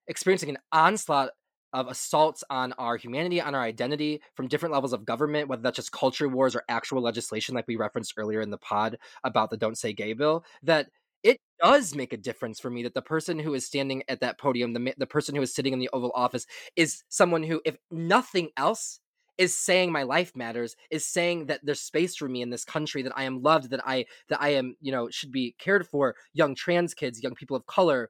[0.06, 1.30] experiencing an onslaught
[1.76, 5.76] of assaults on our humanity, on our identity from different levels of government, whether that's
[5.76, 9.58] just culture wars or actual legislation, like we referenced earlier in the pod about the
[9.58, 10.88] Don't Say Gay bill, that
[11.22, 14.38] it does make a difference for me that the person who is standing at that
[14.38, 17.76] podium, the, the person who is sitting in the Oval Office, is someone who, if
[17.90, 19.00] nothing else,
[19.36, 23.02] is saying my life matters is saying that there's space for me in this country
[23.02, 26.16] that i am loved that i that i am you know should be cared for
[26.32, 28.08] young trans kids young people of color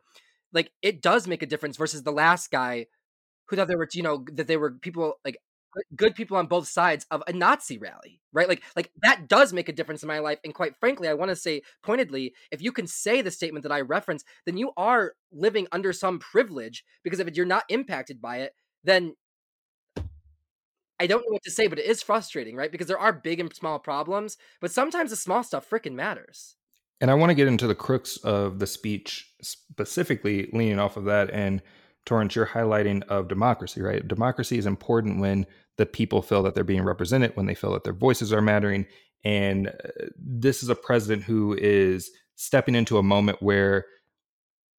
[0.52, 2.86] like it does make a difference versus the last guy
[3.46, 5.38] who thought there were you know that there were people like
[5.94, 8.48] good people on both sides of a Nazi rally, right?
[8.48, 10.38] Like like that does make a difference in my life.
[10.44, 13.72] And quite frankly, I want to say pointedly, if you can say the statement that
[13.72, 18.38] I reference, then you are living under some privilege because if you're not impacted by
[18.38, 18.54] it,
[18.84, 19.14] then
[20.98, 22.72] I don't know what to say, but it is frustrating, right?
[22.72, 26.56] Because there are big and small problems, but sometimes the small stuff freaking matters.
[27.02, 31.04] And I want to get into the crux of the speech specifically leaning off of
[31.04, 31.60] that and
[32.06, 34.06] Torrance, you're highlighting of democracy, right?
[34.06, 35.44] Democracy is important when
[35.76, 38.86] the people feel that they're being represented, when they feel that their voices are mattering.
[39.24, 43.86] And uh, this is a president who is stepping into a moment where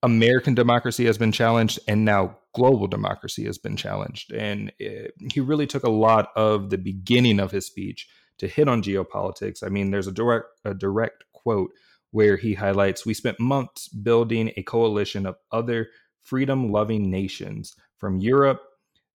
[0.04, 4.32] American democracy has been challenged and now global democracy has been challenged.
[4.32, 8.08] And it, uh, he really took a lot of the beginning of his speech
[8.38, 9.64] to hit on geopolitics.
[9.64, 11.72] I mean, there's a direct a direct quote
[12.12, 15.90] where he highlights we spent months building a coalition of other
[16.28, 18.62] freedom loving nations from Europe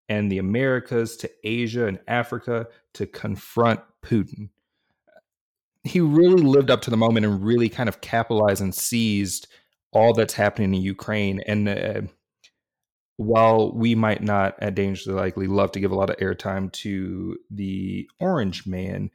[0.10, 4.50] and the Americas to Asia and Africa to confront Putin.
[5.84, 9.48] He really lived up to the moment and really kind of capitalized and seized
[9.92, 11.42] all that's happening in Ukraine.
[11.48, 12.02] And uh,
[13.18, 17.38] while we might not at Dangerously Likely love to give a lot of airtime to
[17.50, 19.10] the Orange Man,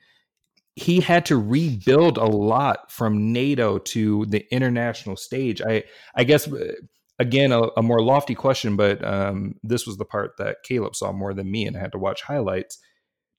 [0.76, 5.62] he had to rebuild a lot from NATO to the international stage.
[5.62, 5.84] I
[6.16, 6.72] I guess uh,
[7.18, 11.12] again a, a more lofty question, but um, this was the part that Caleb saw
[11.12, 12.78] more than me, and had to watch highlights.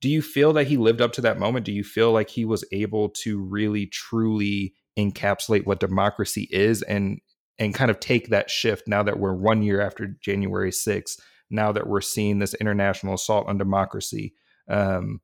[0.01, 1.65] Do you feel that he lived up to that moment?
[1.65, 7.19] Do you feel like he was able to really truly encapsulate what democracy is and
[7.57, 11.17] and kind of take that shift now that we're one year after January 6th,
[11.49, 14.34] now that we're seeing this international assault on democracy?
[14.69, 15.21] Um,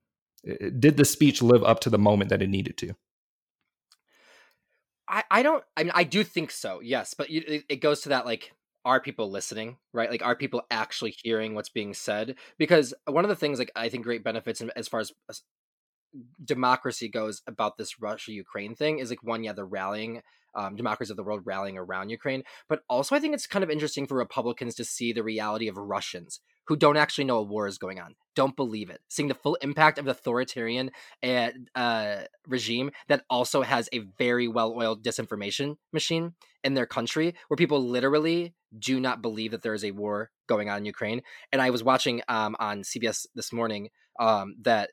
[0.80, 2.94] did the speech live up to the moment that it needed to?
[5.12, 8.10] I, I don't I mean I do think so yes but it, it goes to
[8.10, 8.54] that like
[8.84, 10.10] are people listening right?
[10.10, 12.36] Like are people actually hearing what's being said?
[12.58, 15.12] Because one of the things like I think great benefits as far as
[16.44, 20.22] democracy goes about this Russia Ukraine thing is like one yeah the rallying
[20.56, 23.70] um, democracies of the world rallying around Ukraine but also I think it's kind of
[23.70, 26.40] interesting for Republicans to see the reality of Russians
[26.72, 29.56] who don't actually know a war is going on, don't believe it, seeing the full
[29.56, 30.92] impact of the authoritarian
[31.22, 36.34] uh, regime that also has a very well oiled disinformation machine
[36.64, 40.70] in their country, where people literally do not believe that there is a war going
[40.70, 41.22] on in Ukraine.
[41.52, 43.90] And I was watching um, on CBS this morning
[44.20, 44.92] um, that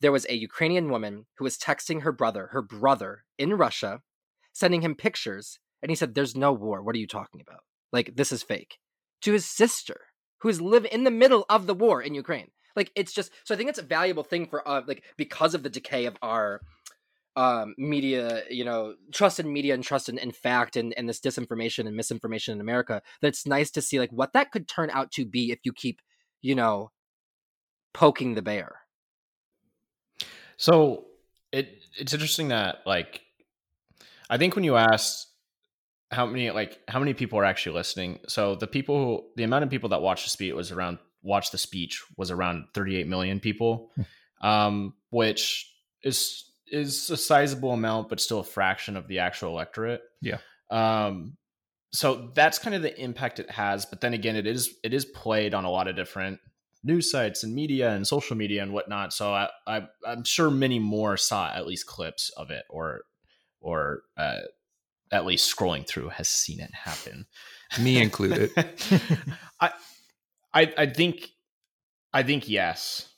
[0.00, 4.00] there was a Ukrainian woman who was texting her brother, her brother in Russia,
[4.58, 5.58] sending him pictures.
[5.82, 6.82] And he said, There's no war.
[6.82, 7.60] What are you talking about?
[7.92, 8.78] Like, this is fake.
[9.22, 10.00] To his sister
[10.38, 12.50] who's live in the middle of the war in Ukraine.
[12.76, 15.62] Like it's just so I think it's a valuable thing for uh, like because of
[15.62, 16.60] the decay of our
[17.36, 21.20] um, media, you know, trust in media and trust in, in fact and, and this
[21.20, 24.90] disinformation and misinformation in America, that it's nice to see like what that could turn
[24.90, 26.00] out to be if you keep,
[26.40, 26.90] you know,
[27.92, 28.76] poking the bear.
[30.56, 31.06] So
[31.52, 33.22] it it's interesting that like
[34.30, 35.28] I think when you asked
[36.10, 39.64] how many like how many people are actually listening so the people who the amount
[39.64, 43.40] of people that watched the speech was around watched the speech was around 38 million
[43.40, 44.46] people hmm.
[44.46, 45.70] um which
[46.02, 50.38] is is a sizable amount but still a fraction of the actual electorate yeah
[50.70, 51.36] um
[51.92, 55.04] so that's kind of the impact it has but then again it is it is
[55.04, 56.38] played on a lot of different
[56.84, 60.78] news sites and media and social media and whatnot so i, I i'm sure many
[60.78, 63.02] more saw at least clips of it or
[63.60, 64.38] or uh
[65.10, 67.26] at least scrolling through has seen it happen.
[67.80, 68.50] Me included.
[69.60, 69.70] I,
[70.52, 71.30] I I think
[72.12, 73.08] I think yes.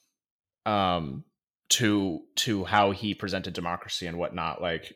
[0.66, 1.24] Um
[1.70, 4.60] to to how he presented democracy and whatnot.
[4.60, 4.94] Like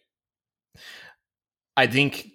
[1.76, 2.28] I think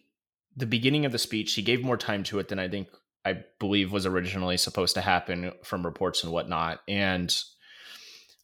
[0.55, 2.89] the beginning of the speech, he gave more time to it than I think
[3.25, 6.79] I believe was originally supposed to happen from reports and whatnot.
[6.87, 7.35] And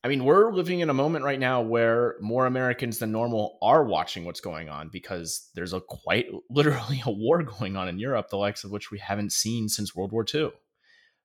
[0.06, 3.84] I mean, we're living in a moment right now where more Americans than normal are
[3.84, 8.30] watching what's going on because there's a quite literally a war going on in Europe,
[8.30, 10.51] the likes of which we haven't seen since World War II,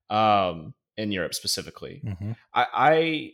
[0.08, 2.00] um, in Europe specifically.
[2.02, 2.32] Mm-hmm.
[2.54, 3.30] I, I,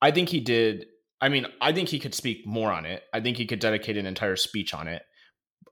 [0.00, 0.86] I think he did.
[1.20, 3.02] I mean, I think he could speak more on it.
[3.12, 5.02] I think he could dedicate an entire speech on it.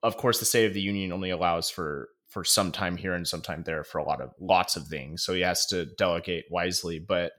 [0.03, 3.27] Of course, the State of the Union only allows for for some time here and
[3.27, 6.45] some time there for a lot of lots of things, so he has to delegate
[6.51, 6.99] wisely.
[6.99, 7.33] But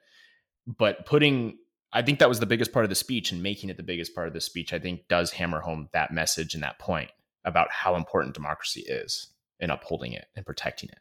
[0.67, 1.57] but putting
[1.93, 4.13] I think that was the biggest part of the speech and making it the biggest
[4.13, 7.09] part of the speech, I think does hammer home that message and that point
[7.45, 10.99] about how important democracy is in upholding it and protecting it.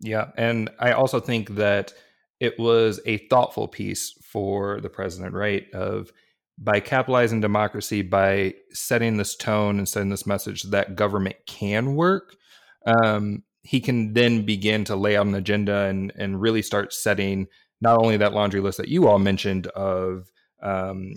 [0.00, 0.26] Yeah.
[0.36, 1.94] And I also think that
[2.40, 5.72] it was a thoughtful piece for the president, right?
[5.72, 6.12] Of
[6.58, 12.36] by capitalizing democracy, by setting this tone and setting this message that government can work,
[12.84, 17.46] um, he can then begin to lay out an agenda and and really start setting
[17.82, 20.30] not only that laundry list that you all mentioned of
[20.62, 21.14] um,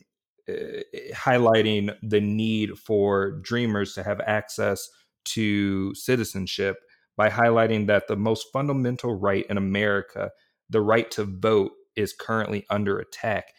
[0.50, 0.82] eh,
[1.14, 4.90] highlighting the need for dreamers to have access
[5.24, 6.78] to citizenship
[7.16, 10.32] by highlighting that the most fundamental right in America,
[10.70, 13.54] the right to vote, is currently under attack.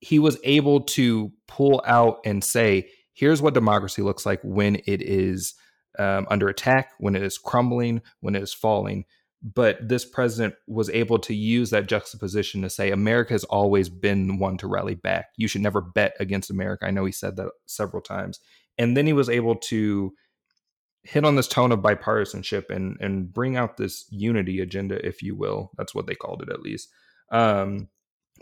[0.00, 5.00] He was able to pull out and say, here's what democracy looks like when it
[5.02, 5.54] is
[5.98, 9.06] um, under attack, when it is crumbling, when it is falling
[9.42, 14.38] but this president was able to use that juxtaposition to say America has always been
[14.38, 15.26] one to rally back.
[15.36, 16.86] You should never bet against America.
[16.86, 18.40] I know he said that several times.
[18.78, 20.12] And then he was able to
[21.02, 25.36] hit on this tone of bipartisanship and and bring out this unity agenda, if you
[25.36, 25.70] will.
[25.78, 26.88] That's what they called it at least.
[27.30, 27.88] Um,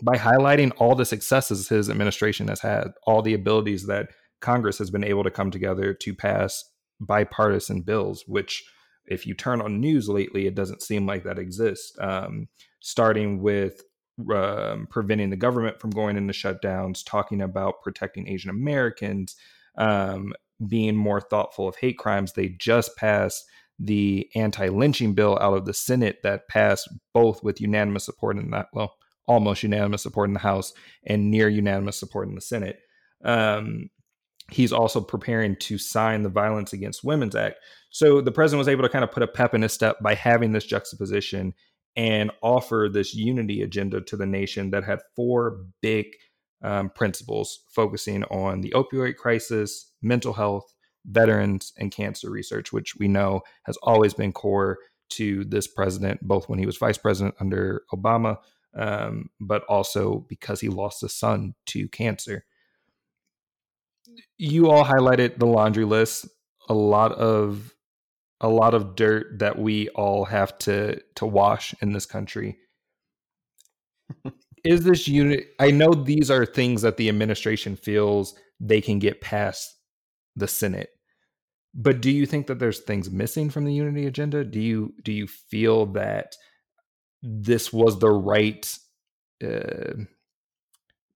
[0.03, 4.09] by highlighting all the successes his administration has had, all the abilities that
[4.41, 6.63] Congress has been able to come together to pass
[6.99, 8.63] bipartisan bills, which,
[9.07, 11.97] if you turn on news lately, it doesn't seem like that exists.
[11.99, 12.47] Um,
[12.79, 13.81] starting with
[14.33, 19.35] um, preventing the government from going into shutdowns, talking about protecting Asian Americans,
[19.77, 20.33] um,
[20.67, 22.33] being more thoughtful of hate crimes.
[22.33, 23.45] They just passed
[23.79, 28.67] the anti-lynching bill out of the Senate that passed both with unanimous support in that
[28.73, 28.95] well,
[29.27, 30.73] almost unanimous support in the House
[31.05, 32.79] and near unanimous support in the Senate.
[33.23, 33.89] Um,
[34.51, 37.59] he's also preparing to sign the Violence Against Women's Act.
[37.89, 40.15] So the president was able to kind of put a pep in his step by
[40.15, 41.53] having this juxtaposition
[41.95, 46.05] and offer this unity agenda to the nation that had four big
[46.63, 50.73] um, principles focusing on the opioid crisis, mental health,
[51.05, 54.77] veterans, and cancer research, which we know has always been core
[55.09, 58.37] to this president, both when he was vice president under Obama,
[58.75, 62.45] um, but also because he lost a son to cancer.
[64.37, 66.27] You all highlighted the laundry list,
[66.69, 67.73] a lot of
[68.39, 72.57] a lot of dirt that we all have to to wash in this country.
[74.63, 75.47] Is this unit?
[75.59, 79.75] I know these are things that the administration feels they can get past
[80.35, 80.89] the Senate,
[81.73, 84.43] but do you think that there's things missing from the unity agenda?
[84.43, 86.35] Do you do you feel that
[87.21, 88.77] this was the right
[89.43, 89.93] uh,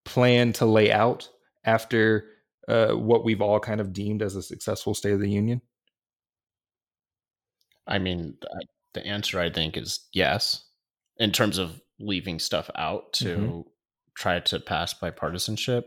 [0.05, 1.29] plan to lay out
[1.63, 2.25] after
[2.67, 5.61] uh, what we've all kind of deemed as a successful State of the Union?
[7.87, 8.37] I mean,
[8.93, 10.63] the answer I think is yes,
[11.17, 13.61] in terms of leaving stuff out to mm-hmm.
[14.15, 15.85] try to pass bipartisanship.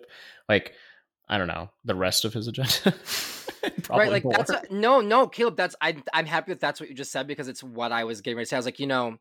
[0.48, 0.72] Like,
[1.28, 2.94] I don't know the rest of his agenda.
[3.90, 4.34] right, like more.
[4.34, 5.56] that's a, no, no, Caleb.
[5.56, 5.96] That's I.
[6.12, 8.44] I'm happy that that's what you just said because it's what I was getting ready
[8.44, 8.56] to say.
[8.56, 9.16] I was like, you know,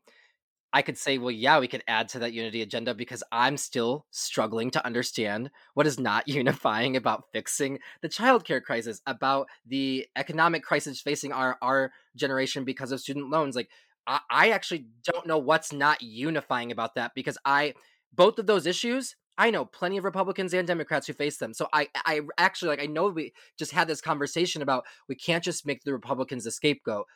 [0.74, 4.06] I could say, well, yeah, we could add to that unity agenda because I'm still
[4.10, 10.64] struggling to understand what is not unifying about fixing the childcare crisis, about the economic
[10.64, 13.54] crisis facing our our generation because of student loans.
[13.54, 13.70] Like,
[14.06, 17.74] I, I actually don't know what's not unifying about that because I
[18.12, 21.54] both of those issues I know plenty of Republicans and Democrats who face them.
[21.54, 25.44] So I I actually like I know we just had this conversation about we can't
[25.44, 27.06] just make the Republicans the scapegoat.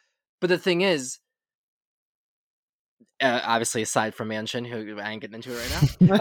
[0.40, 1.18] But the thing is,
[3.20, 6.20] uh, obviously aside from Manchin, who I ain't getting into it right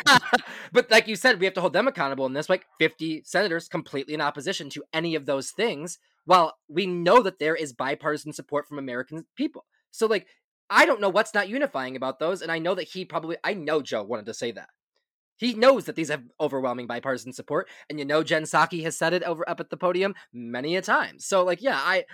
[0.00, 0.18] now.
[0.72, 2.48] but like you said, we have to hold them accountable in this.
[2.48, 5.98] Like 50 senators completely in opposition to any of those things.
[6.26, 9.64] While we know that there is bipartisan support from American people.
[9.90, 10.26] So like
[10.70, 13.54] I don't know what's not unifying about those, and I know that he probably I
[13.54, 14.68] know Joe wanted to say that.
[15.36, 19.14] He knows that these have overwhelming bipartisan support, and you know Jen Psaki has said
[19.14, 21.18] it over up at the podium many a time.
[21.20, 22.04] So like, yeah, I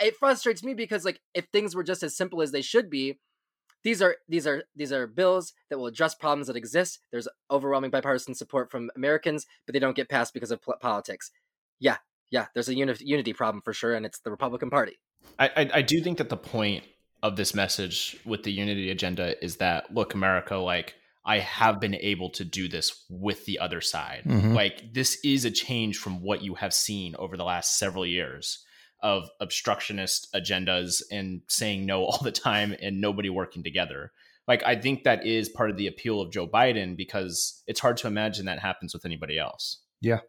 [0.00, 3.18] it frustrates me because like if things were just as simple as they should be
[3.82, 7.90] these are these are these are bills that will address problems that exist there's overwhelming
[7.90, 11.30] bipartisan support from americans but they don't get passed because of politics
[11.78, 11.96] yeah
[12.30, 14.98] yeah there's a uni- unity problem for sure and it's the republican party
[15.38, 16.84] I, I i do think that the point
[17.22, 21.94] of this message with the unity agenda is that look america like I have been
[21.96, 24.22] able to do this with the other side.
[24.24, 24.54] Mm-hmm.
[24.54, 28.64] Like, this is a change from what you have seen over the last several years
[29.02, 34.12] of obstructionist agendas and saying no all the time and nobody working together.
[34.48, 37.96] Like I think that is part of the appeal of Joe Biden because it's hard
[37.98, 39.78] to imagine that happens with anybody else.
[40.00, 40.20] Yeah.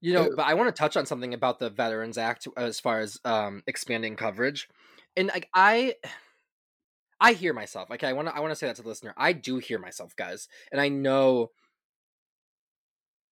[0.00, 3.00] You know, but I want to touch on something about the Veterans Act as far
[3.00, 4.68] as um, expanding coverage.
[5.16, 5.94] And like I
[7.18, 7.90] I hear myself.
[7.90, 9.14] Okay, I want to I want to say that to the listener.
[9.16, 10.46] I do hear myself, guys.
[10.70, 11.52] And I know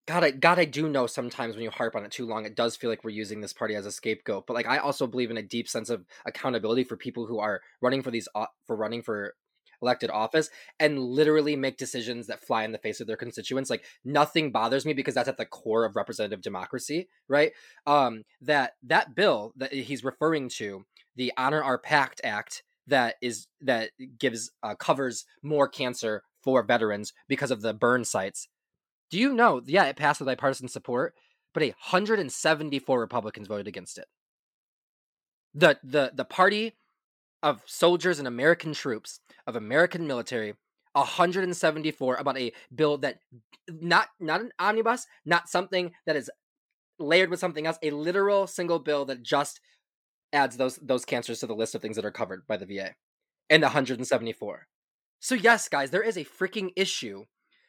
[0.05, 2.55] God, I God, I do know sometimes when you harp on it too long, it
[2.55, 4.45] does feel like we're using this party as a scapegoat.
[4.47, 7.61] But like, I also believe in a deep sense of accountability for people who are
[7.81, 8.27] running for these
[8.65, 9.35] for running for
[9.81, 10.49] elected office
[10.79, 13.69] and literally make decisions that fly in the face of their constituents.
[13.69, 17.51] Like nothing bothers me because that's at the core of representative democracy, right?
[17.85, 20.85] Um, that that bill that he's referring to,
[21.15, 27.13] the Honor Our Pact Act, that is that gives uh, covers more cancer for veterans
[27.29, 28.49] because of the burn sites
[29.13, 29.61] do you know?
[29.63, 31.13] Yeah, it passed with bipartisan support,
[31.53, 34.07] but 174 Republicans voted against it.
[35.53, 36.73] The the the party
[37.43, 40.55] of soldiers and American troops of American military
[40.93, 43.19] 174 about a bill that
[43.67, 46.31] not not an omnibus, not something that is
[46.97, 49.61] layered with something else, a literal single bill that just
[50.33, 52.95] adds those those cancers to the list of things that are covered by the VA.
[53.47, 54.65] And 174.
[55.19, 57.25] So yes, guys, there is a freaking issue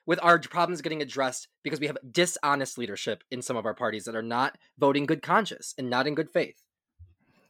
[0.06, 4.04] with our problems getting addressed because we have dishonest leadership in some of our parties
[4.04, 6.62] that are not voting good conscience and not in good faith.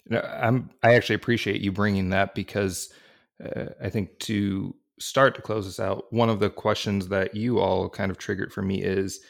[0.07, 0.71] No, I'm.
[0.83, 2.93] I actually appreciate you bringing that because
[3.43, 7.59] uh, I think to start to close this out, one of the questions that you
[7.59, 9.21] all kind of triggered for me is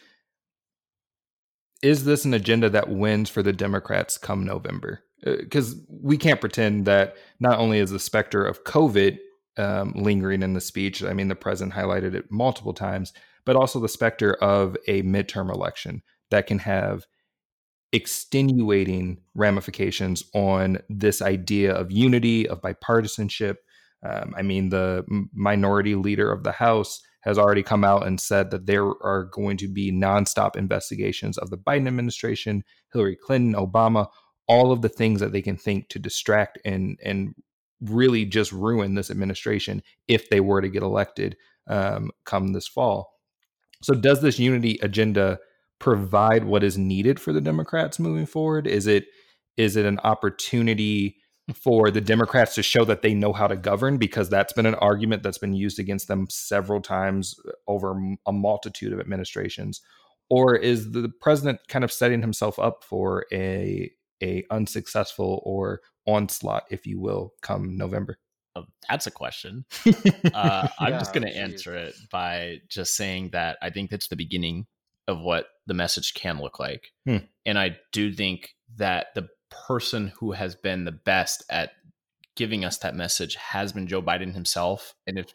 [1.82, 5.04] is this an agenda that wins for the Democrats come November?
[5.22, 9.18] Because uh, we can't pretend that not only is the specter of COVID
[9.56, 13.12] um, lingering in the speech, I mean, the president highlighted it multiple times,
[13.44, 17.04] but also the specter of a midterm election that can have
[17.92, 23.56] extenuating ramifications on this idea of unity, of bipartisanship.
[24.04, 28.50] Um, I mean, the minority leader of the House has already come out and said
[28.50, 34.08] that there are going to be nonstop investigations of the Biden administration, Hillary Clinton, Obama,
[34.46, 37.34] all of the things that they can think to distract and and
[37.80, 41.36] really just ruin this administration if they were to get elected
[41.68, 43.12] um, come this fall.
[43.82, 45.38] So, does this unity agenda
[45.78, 48.66] provide what is needed for the Democrats moving forward?
[48.66, 49.06] Is it
[49.56, 51.16] is it an opportunity
[51.54, 53.98] for the Democrats to show that they know how to govern?
[53.98, 57.34] Because that's been an argument that's been used against them several times
[57.68, 57.94] over
[58.26, 59.80] a multitude of administrations.
[60.30, 66.64] Or is the president kind of setting himself up for a a unsuccessful or onslaught,
[66.70, 68.18] if you will, come November?
[68.56, 69.64] Oh, that's a question.
[70.32, 74.08] uh, I'm yeah, just going to answer it by just saying that I think it's
[74.08, 74.66] the beginning
[75.08, 76.92] of what the message can look like.
[77.04, 77.18] Hmm.
[77.44, 81.72] And I do think that the person who has been the best at
[82.36, 84.94] giving us that message has been Joe Biden himself.
[85.06, 85.34] And if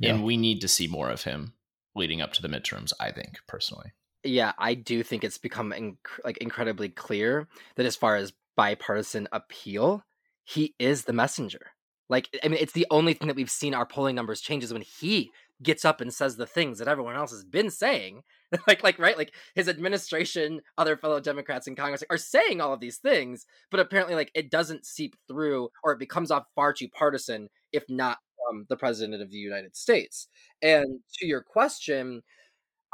[0.00, 0.14] yeah.
[0.14, 1.54] and we need to see more of him
[1.94, 3.92] leading up to the midterms, I think personally.
[4.26, 9.28] Yeah, I do think it's become inc- like incredibly clear that as far as bipartisan
[9.32, 10.02] appeal,
[10.44, 11.72] he is the messenger.
[12.08, 14.72] Like, I mean, it's the only thing that we've seen our polling numbers change is
[14.72, 18.22] when he gets up and says the things that everyone else has been saying.
[18.68, 19.16] like, like, right?
[19.18, 23.80] Like his administration, other fellow Democrats in Congress are saying all of these things, but
[23.80, 28.18] apparently, like, it doesn't seep through or it becomes off far too partisan, if not
[28.46, 30.28] from the president of the United States.
[30.62, 32.22] And to your question,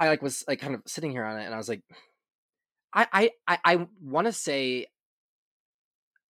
[0.03, 1.83] I like was like kind of sitting here on it, and I was like,
[2.93, 4.87] I I I, I want to say,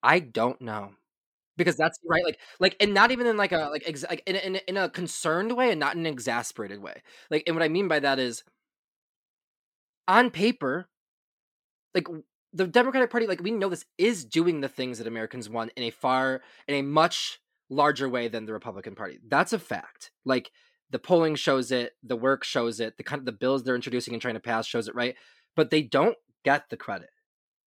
[0.03, 0.91] I don't know.
[1.57, 4.37] Because that's right like like and not even in like a like ex- like in,
[4.37, 7.03] in in a concerned way and not in an exasperated way.
[7.31, 8.43] Like and what i mean by that is
[10.09, 10.89] on paper
[11.95, 12.07] like
[12.53, 15.85] the democratic party like we know this is doing the things that americans want in
[15.85, 19.19] a far in a much larger way than the republican party.
[19.27, 20.11] That's a fact.
[20.27, 20.51] Like
[20.93, 24.15] the polling shows it the work shows it the kind of the bills they're introducing
[24.15, 25.17] and trying to pass shows it right?
[25.57, 27.11] But they don't get the credit.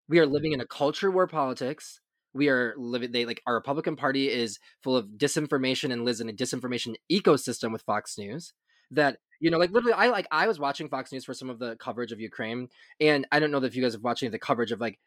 [0.08, 2.00] We are living in a culture war politics.
[2.34, 6.30] We are living they like our republican party is full of disinformation and lives in
[6.30, 8.54] a disinformation ecosystem with fox news
[8.92, 11.60] that you know like literally i like i was watching fox news for some of
[11.60, 12.68] the coverage of ukraine
[13.00, 15.00] and i don't know if you guys have watching the coverage of like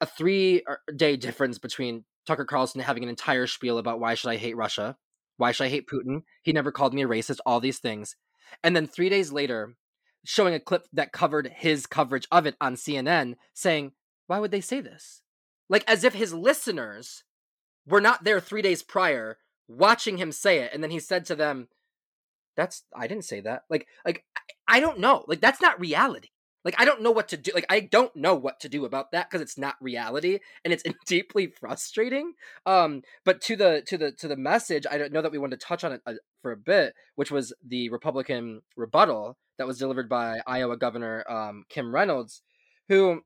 [0.00, 4.30] a three uh, day difference between tucker carlson having an entire spiel about why should
[4.30, 4.96] i hate russia
[5.42, 6.22] why should i hate putin?
[6.40, 8.14] He never called me a racist all these things.
[8.62, 9.74] And then three days later
[10.24, 13.90] showing a clip that covered his coverage of it on cnn saying
[14.28, 15.22] why would they say this?
[15.68, 17.24] Like as if his listeners
[17.84, 21.34] were not there three days prior watching him say it and then he said to
[21.34, 21.66] them
[22.56, 23.64] that's i didn't say that.
[23.68, 24.24] Like like
[24.68, 25.24] i don't know.
[25.26, 26.28] Like that's not reality
[26.64, 29.12] like i don't know what to do like i don't know what to do about
[29.12, 32.32] that because it's not reality and it's deeply frustrating
[32.66, 35.58] um but to the to the to the message i don't know that we wanted
[35.58, 39.78] to touch on it uh, for a bit which was the republican rebuttal that was
[39.78, 42.42] delivered by iowa governor um kim reynolds
[42.88, 43.22] who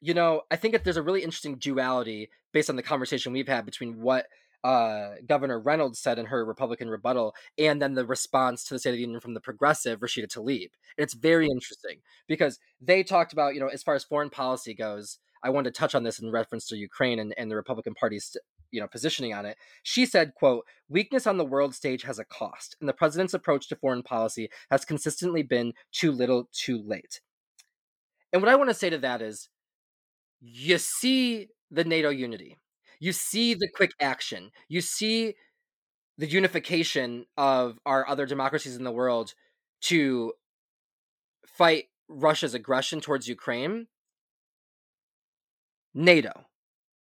[0.00, 3.48] you know, I think that there's a really interesting duality based on the conversation we've
[3.48, 4.26] had between what
[4.66, 8.90] uh, Governor Reynolds said in her Republican rebuttal, and then the response to the State
[8.90, 10.70] of the Union from the progressive Rashida Tlaib.
[10.98, 15.18] It's very interesting because they talked about, you know, as far as foreign policy goes,
[15.44, 18.36] I wanted to touch on this in reference to Ukraine and, and the Republican Party's,
[18.72, 19.56] you know, positioning on it.
[19.84, 23.68] She said, quote, weakness on the world stage has a cost, and the president's approach
[23.68, 27.20] to foreign policy has consistently been too little, too late.
[28.32, 29.48] And what I want to say to that is
[30.40, 32.58] you see the NATO unity.
[33.00, 34.50] You see the quick action.
[34.68, 35.34] You see
[36.18, 39.34] the unification of our other democracies in the world
[39.82, 40.32] to
[41.46, 43.86] fight Russia's aggression towards Ukraine.
[45.94, 46.44] NATO,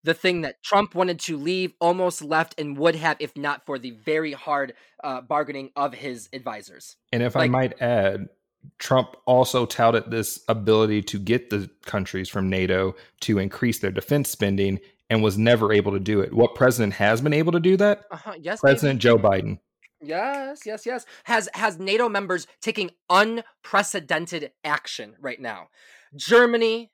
[0.04, 3.78] the thing that Trump wanted to leave, almost left, and would have if not for
[3.78, 4.74] the very hard
[5.04, 6.96] uh, bargaining of his advisors.
[7.12, 8.30] And if like, I might add,
[8.78, 14.30] Trump also touted this ability to get the countries from NATO to increase their defense
[14.30, 14.80] spending
[15.10, 16.34] and was never able to do it.
[16.34, 18.04] What president has been able to do that?
[18.12, 18.34] Uh-huh.
[18.40, 19.60] Yes, President Joe Biden.
[20.02, 21.06] Yes, yes, yes.
[21.26, 25.70] Has has NATO members taking unprecedented action right now.
[26.16, 26.92] Germany,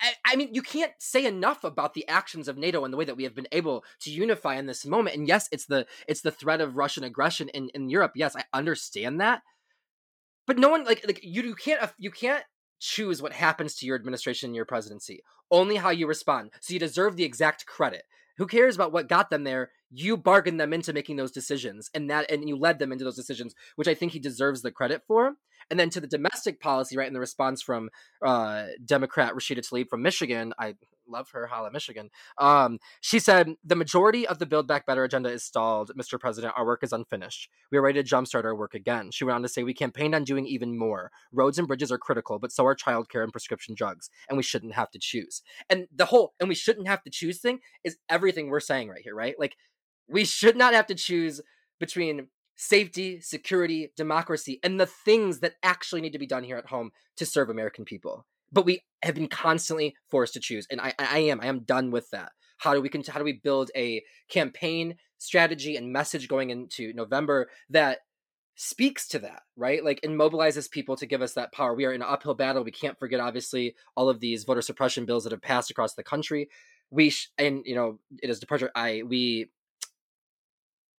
[0.00, 3.04] I, I, mean, you can't say enough about the actions of NATO and the way
[3.04, 5.16] that we have been able to unify in this moment.
[5.16, 8.12] And yes, it's the it's the threat of Russian aggression in, in Europe.
[8.14, 9.42] Yes, I understand that
[10.46, 12.44] but no one like like you, you can't you can't
[12.82, 16.50] choose what happens to your administration and your presidency, only how you respond.
[16.60, 18.02] So you deserve the exact credit.
[18.38, 19.70] Who cares about what got them there?
[19.90, 23.16] You bargained them into making those decisions, and that and you led them into those
[23.16, 25.34] decisions, which I think he deserves the credit for.
[25.72, 27.88] And then to the domestic policy, right, and the response from
[28.22, 30.74] uh, Democrat Rashida Tlaib from Michigan, I
[31.08, 32.10] love her, holla Michigan.
[32.36, 36.20] Um, she said the majority of the Build Back Better agenda is stalled, Mr.
[36.20, 36.52] President.
[36.58, 37.48] Our work is unfinished.
[37.70, 39.12] We are ready to jumpstart our work again.
[39.12, 41.10] She went on to say we campaigned on doing even more.
[41.32, 44.74] Roads and bridges are critical, but so are childcare and prescription drugs, and we shouldn't
[44.74, 45.40] have to choose.
[45.70, 49.00] And the whole and we shouldn't have to choose thing is everything we're saying right
[49.02, 49.36] here, right?
[49.38, 49.56] Like
[50.06, 51.40] we should not have to choose
[51.80, 56.66] between safety, security, democracy, and the things that actually need to be done here at
[56.66, 58.26] home to serve American people.
[58.52, 61.90] But we have been constantly forced to choose, and I, I am, I am done
[61.90, 62.32] with that.
[62.58, 67.48] How do we how do we build a campaign strategy and message going into November
[67.70, 68.00] that
[68.54, 69.84] speaks to that, right?
[69.84, 71.74] Like and mobilizes people to give us that power.
[71.74, 72.62] We are in an uphill battle.
[72.62, 76.02] We can't forget, obviously, all of these voter suppression bills that have passed across the
[76.02, 76.48] country.
[76.90, 78.70] We sh- and you know it is departure.
[78.74, 79.50] I we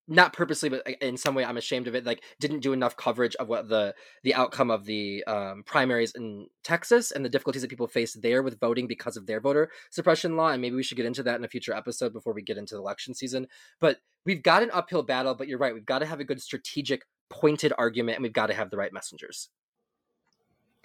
[0.07, 3.35] not purposely but in some way i'm ashamed of it like didn't do enough coverage
[3.35, 3.93] of what the
[4.23, 8.43] the outcome of the um, primaries in texas and the difficulties that people face there
[8.43, 11.37] with voting because of their voter suppression law and maybe we should get into that
[11.37, 13.47] in a future episode before we get into the election season.
[13.79, 16.41] But we've got an uphill battle but you're right we've got to have a good
[16.41, 19.49] strategic pointed argument and we've got to have the right messengers.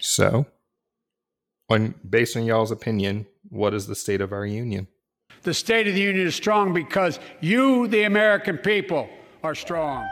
[0.00, 0.46] So
[1.66, 4.88] when based on y'all's opinion what is the state of our union
[5.48, 9.08] the State of the Union is strong because you, the American people,
[9.42, 10.06] are strong.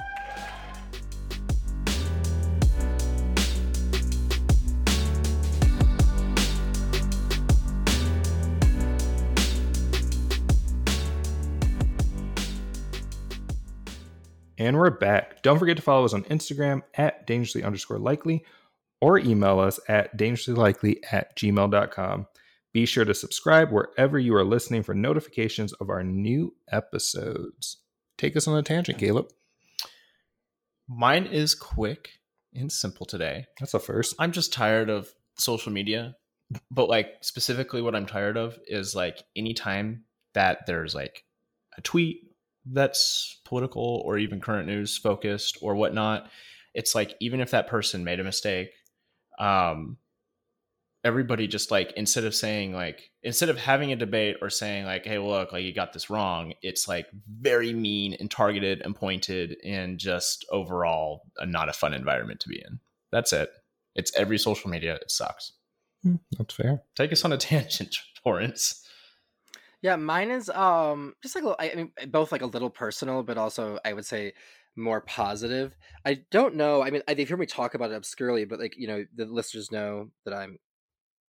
[14.57, 15.43] And we're back.
[15.43, 18.43] Don't forget to follow us on Instagram at dangerously underscore likely
[19.03, 22.27] or email us at dangerouslylikely at gmail.com.
[22.77, 27.79] Be sure to subscribe wherever you are listening for notifications of our new episodes.
[28.19, 29.31] Take us on a tangent, Caleb.
[30.87, 32.11] Mine is quick
[32.55, 33.47] and simple today.
[33.59, 34.15] That's a first.
[34.19, 36.17] I'm just tired of social media,
[36.71, 40.05] but like specifically what I'm tired of is like anytime
[40.35, 41.25] that there's like
[41.79, 42.25] a tweet
[42.67, 46.29] that's political or even current news focused or whatnot,
[46.75, 48.69] it's like even if that person made a mistake,
[49.39, 49.97] um,
[51.07, 55.05] everybody just like instead of saying like instead of having a debate or saying like
[55.05, 57.07] hey look like you got this wrong it's like
[57.41, 62.49] very mean and targeted and pointed and just overall a, not a fun environment to
[62.49, 62.81] be in.
[63.13, 63.51] That's it.
[63.95, 65.53] It's every social media it sucks.
[66.03, 66.83] Hmm, that's fair.
[66.97, 68.83] Take us on a tangent torrance
[69.83, 73.79] yeah mine is um just like i mean both like a little personal but also
[73.85, 74.33] i would say
[74.79, 75.75] more positive.
[76.05, 78.89] I don't know i mean they've heard me talk about it obscurely but like you
[78.89, 80.59] know the listeners know that i'm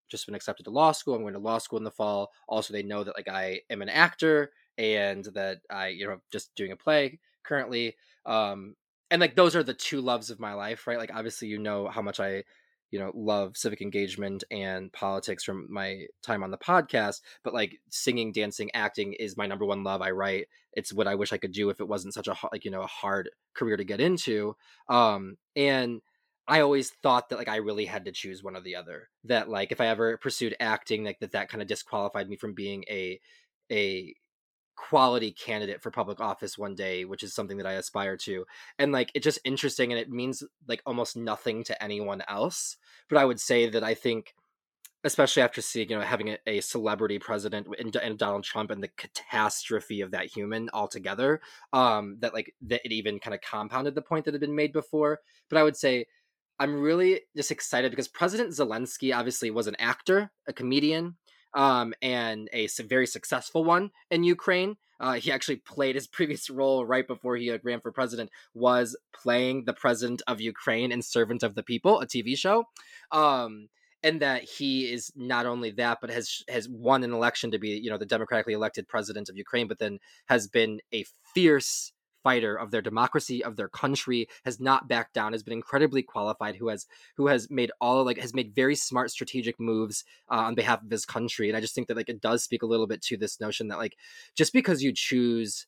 [0.09, 1.15] just been accepted to law school.
[1.15, 2.31] I'm going to law school in the fall.
[2.47, 6.53] Also, they know that like I am an actor and that I, you know, just
[6.55, 7.95] doing a play currently.
[8.25, 8.75] Um,
[9.09, 10.97] and like those are the two loves of my life, right?
[10.97, 12.43] Like obviously, you know how much I,
[12.91, 17.21] you know, love civic engagement and politics from my time on the podcast.
[17.43, 20.01] But like singing, dancing, acting is my number one love.
[20.01, 20.47] I write.
[20.73, 22.81] It's what I wish I could do if it wasn't such a like you know
[22.81, 24.55] a hard career to get into.
[24.89, 26.01] Um, and
[26.47, 29.09] I always thought that like I really had to choose one or the other.
[29.25, 32.53] That like if I ever pursued acting, like that that kind of disqualified me from
[32.53, 33.19] being a
[33.71, 34.15] a
[34.77, 38.45] quality candidate for public office one day, which is something that I aspire to.
[38.79, 42.77] And like it's just interesting and it means like almost nothing to anyone else.
[43.09, 44.33] But I would say that I think
[45.03, 48.83] especially after seeing, you know, having a, a celebrity president and, and, Donald Trump and
[48.83, 51.39] the catastrophe of that human altogether,
[51.71, 54.73] um, that like that it even kind of compounded the point that had been made
[54.73, 55.19] before.
[55.49, 56.05] But I would say
[56.59, 61.15] I'm really just excited because President Zelensky obviously was an actor, a comedian,
[61.53, 64.75] um, and a very successful one in Ukraine.
[64.99, 69.65] Uh, he actually played his previous role right before he ran for president was playing
[69.65, 72.65] the president of Ukraine in Servant of the People, a TV show.
[73.11, 73.69] Um,
[74.03, 77.69] and that he is not only that, but has has won an election to be,
[77.69, 79.97] you know, the democratically elected president of Ukraine, but then
[80.27, 81.03] has been a
[81.33, 81.91] fierce
[82.23, 86.55] fighter of their democracy of their country has not backed down has been incredibly qualified
[86.55, 90.55] who has who has made all like has made very smart strategic moves uh, on
[90.55, 91.47] behalf of his country.
[91.47, 93.67] And i just think that like it does speak a little bit to this notion
[93.69, 93.97] that like
[94.35, 95.67] just because you choose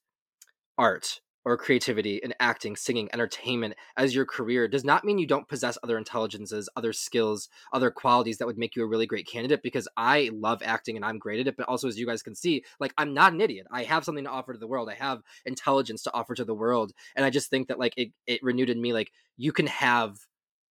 [0.78, 5.48] art or creativity in acting, singing, entertainment as your career does not mean you don't
[5.48, 9.64] possess other intelligences, other skills, other qualities that would make you a really great candidate
[9.64, 11.58] because I love acting and I'm great at it.
[11.58, 13.66] But also, as you guys can see, like I'm not an idiot.
[13.72, 14.90] I have something to offer to the world.
[14.90, 16.94] I have intelligence to offer to the world.
[17.16, 20.20] And I just think that like it, it renewed in me like you can have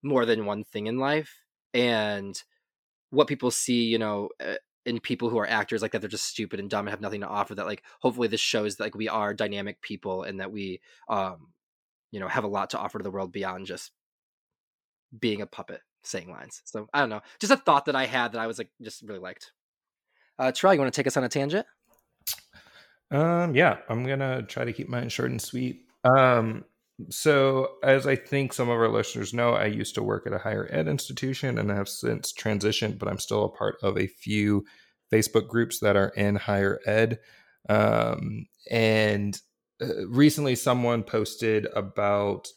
[0.05, 1.35] more than one thing in life.
[1.74, 2.41] And
[3.11, 4.55] what people see, you know, uh,
[4.89, 7.20] in people who are actors like that they're just stupid and dumb and have nothing
[7.20, 10.51] to offer that like hopefully this shows that like we are dynamic people and that
[10.51, 11.49] we um
[12.11, 13.93] you know have a lot to offer to the world beyond just
[15.16, 16.62] being a puppet saying lines.
[16.64, 17.20] So i don't know.
[17.39, 19.53] Just a thought that i had that i was like just really liked.
[20.39, 21.66] Uh Terrell, you want to take us on a tangent?
[23.11, 23.78] Um yeah.
[23.89, 25.82] I'm gonna try to keep mine short and sweet.
[26.05, 26.64] Um
[27.11, 30.38] so, as I think some of our listeners know, I used to work at a
[30.38, 34.64] higher ed institution and have since transitioned, but I'm still a part of a few
[35.12, 37.20] Facebook groups that are in higher ed.
[37.68, 39.40] Um, and
[39.80, 42.49] uh, recently, someone posted about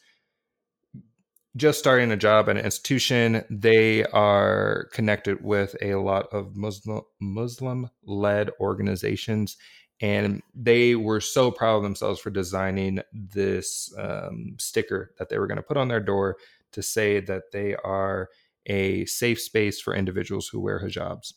[1.54, 3.44] just starting a job at an institution.
[3.48, 9.56] They are connected with a lot of Muslim Muslim led organizations
[10.02, 15.46] and they were so proud of themselves for designing this um, sticker that they were
[15.46, 16.36] going to put on their door
[16.72, 18.28] to say that they are
[18.66, 21.34] a safe space for individuals who wear hijabs.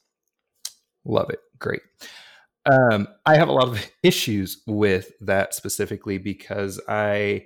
[1.05, 1.39] Love it.
[1.59, 1.81] Great.
[2.65, 7.45] Um, I have a lot of issues with that specifically because I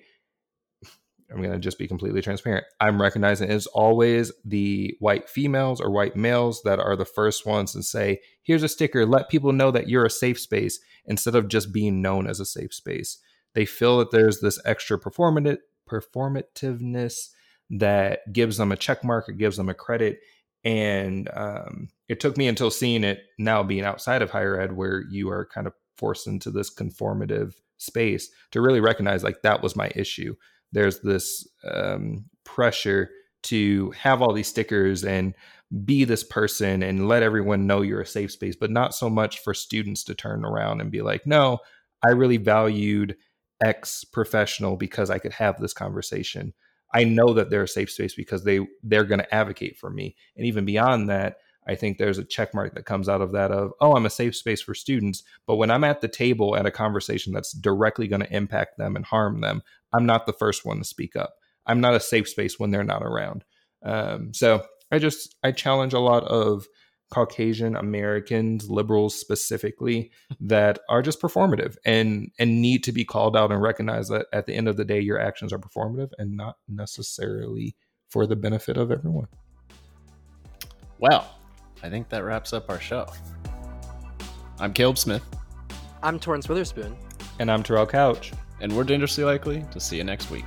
[1.31, 2.65] I'm going to just be completely transparent.
[2.79, 7.75] I'm recognizing it's always the white females or white males that are the first ones
[7.75, 11.47] and say, here's a sticker, let people know that you're a safe space instead of
[11.47, 13.19] just being known as a safe space.
[13.53, 15.57] They feel that there's this extra performative
[15.89, 17.29] performativeness
[17.71, 20.19] that gives them a check mark, it gives them a credit.
[20.63, 25.03] And um, it took me until seeing it now being outside of higher ed, where
[25.09, 29.75] you are kind of forced into this conformative space to really recognize like that was
[29.75, 30.35] my issue
[30.71, 33.09] there's this um, pressure
[33.43, 35.33] to have all these stickers and
[35.85, 39.39] be this person and let everyone know you're a safe space, but not so much
[39.39, 41.59] for students to turn around and be like, no,
[42.03, 43.15] I really valued
[43.61, 46.53] X professional because I could have this conversation.
[46.93, 50.15] I know that they're a safe space because they they're going to advocate for me.
[50.35, 53.51] And even beyond that, I think there's a check mark that comes out of that
[53.51, 55.21] of, oh, I'm a safe space for students.
[55.45, 58.95] But when I'm at the table at a conversation that's directly going to impact them
[58.95, 59.61] and harm them,
[59.93, 61.33] I'm not the first one to speak up.
[61.65, 63.43] I'm not a safe space when they're not around.
[63.83, 66.67] Um, so I just I challenge a lot of
[67.11, 73.51] Caucasian Americans, liberals specifically, that are just performative and and need to be called out
[73.51, 76.57] and recognized that at the end of the day, your actions are performative and not
[76.67, 77.75] necessarily
[78.09, 79.27] for the benefit of everyone.
[80.99, 81.35] Well,
[81.81, 83.07] I think that wraps up our show.
[84.59, 85.23] I'm Caleb Smith.
[86.03, 86.97] I'm Torrance Witherspoon.
[87.39, 90.45] And I'm Terrell Couch and we're dangerously likely to see you next week.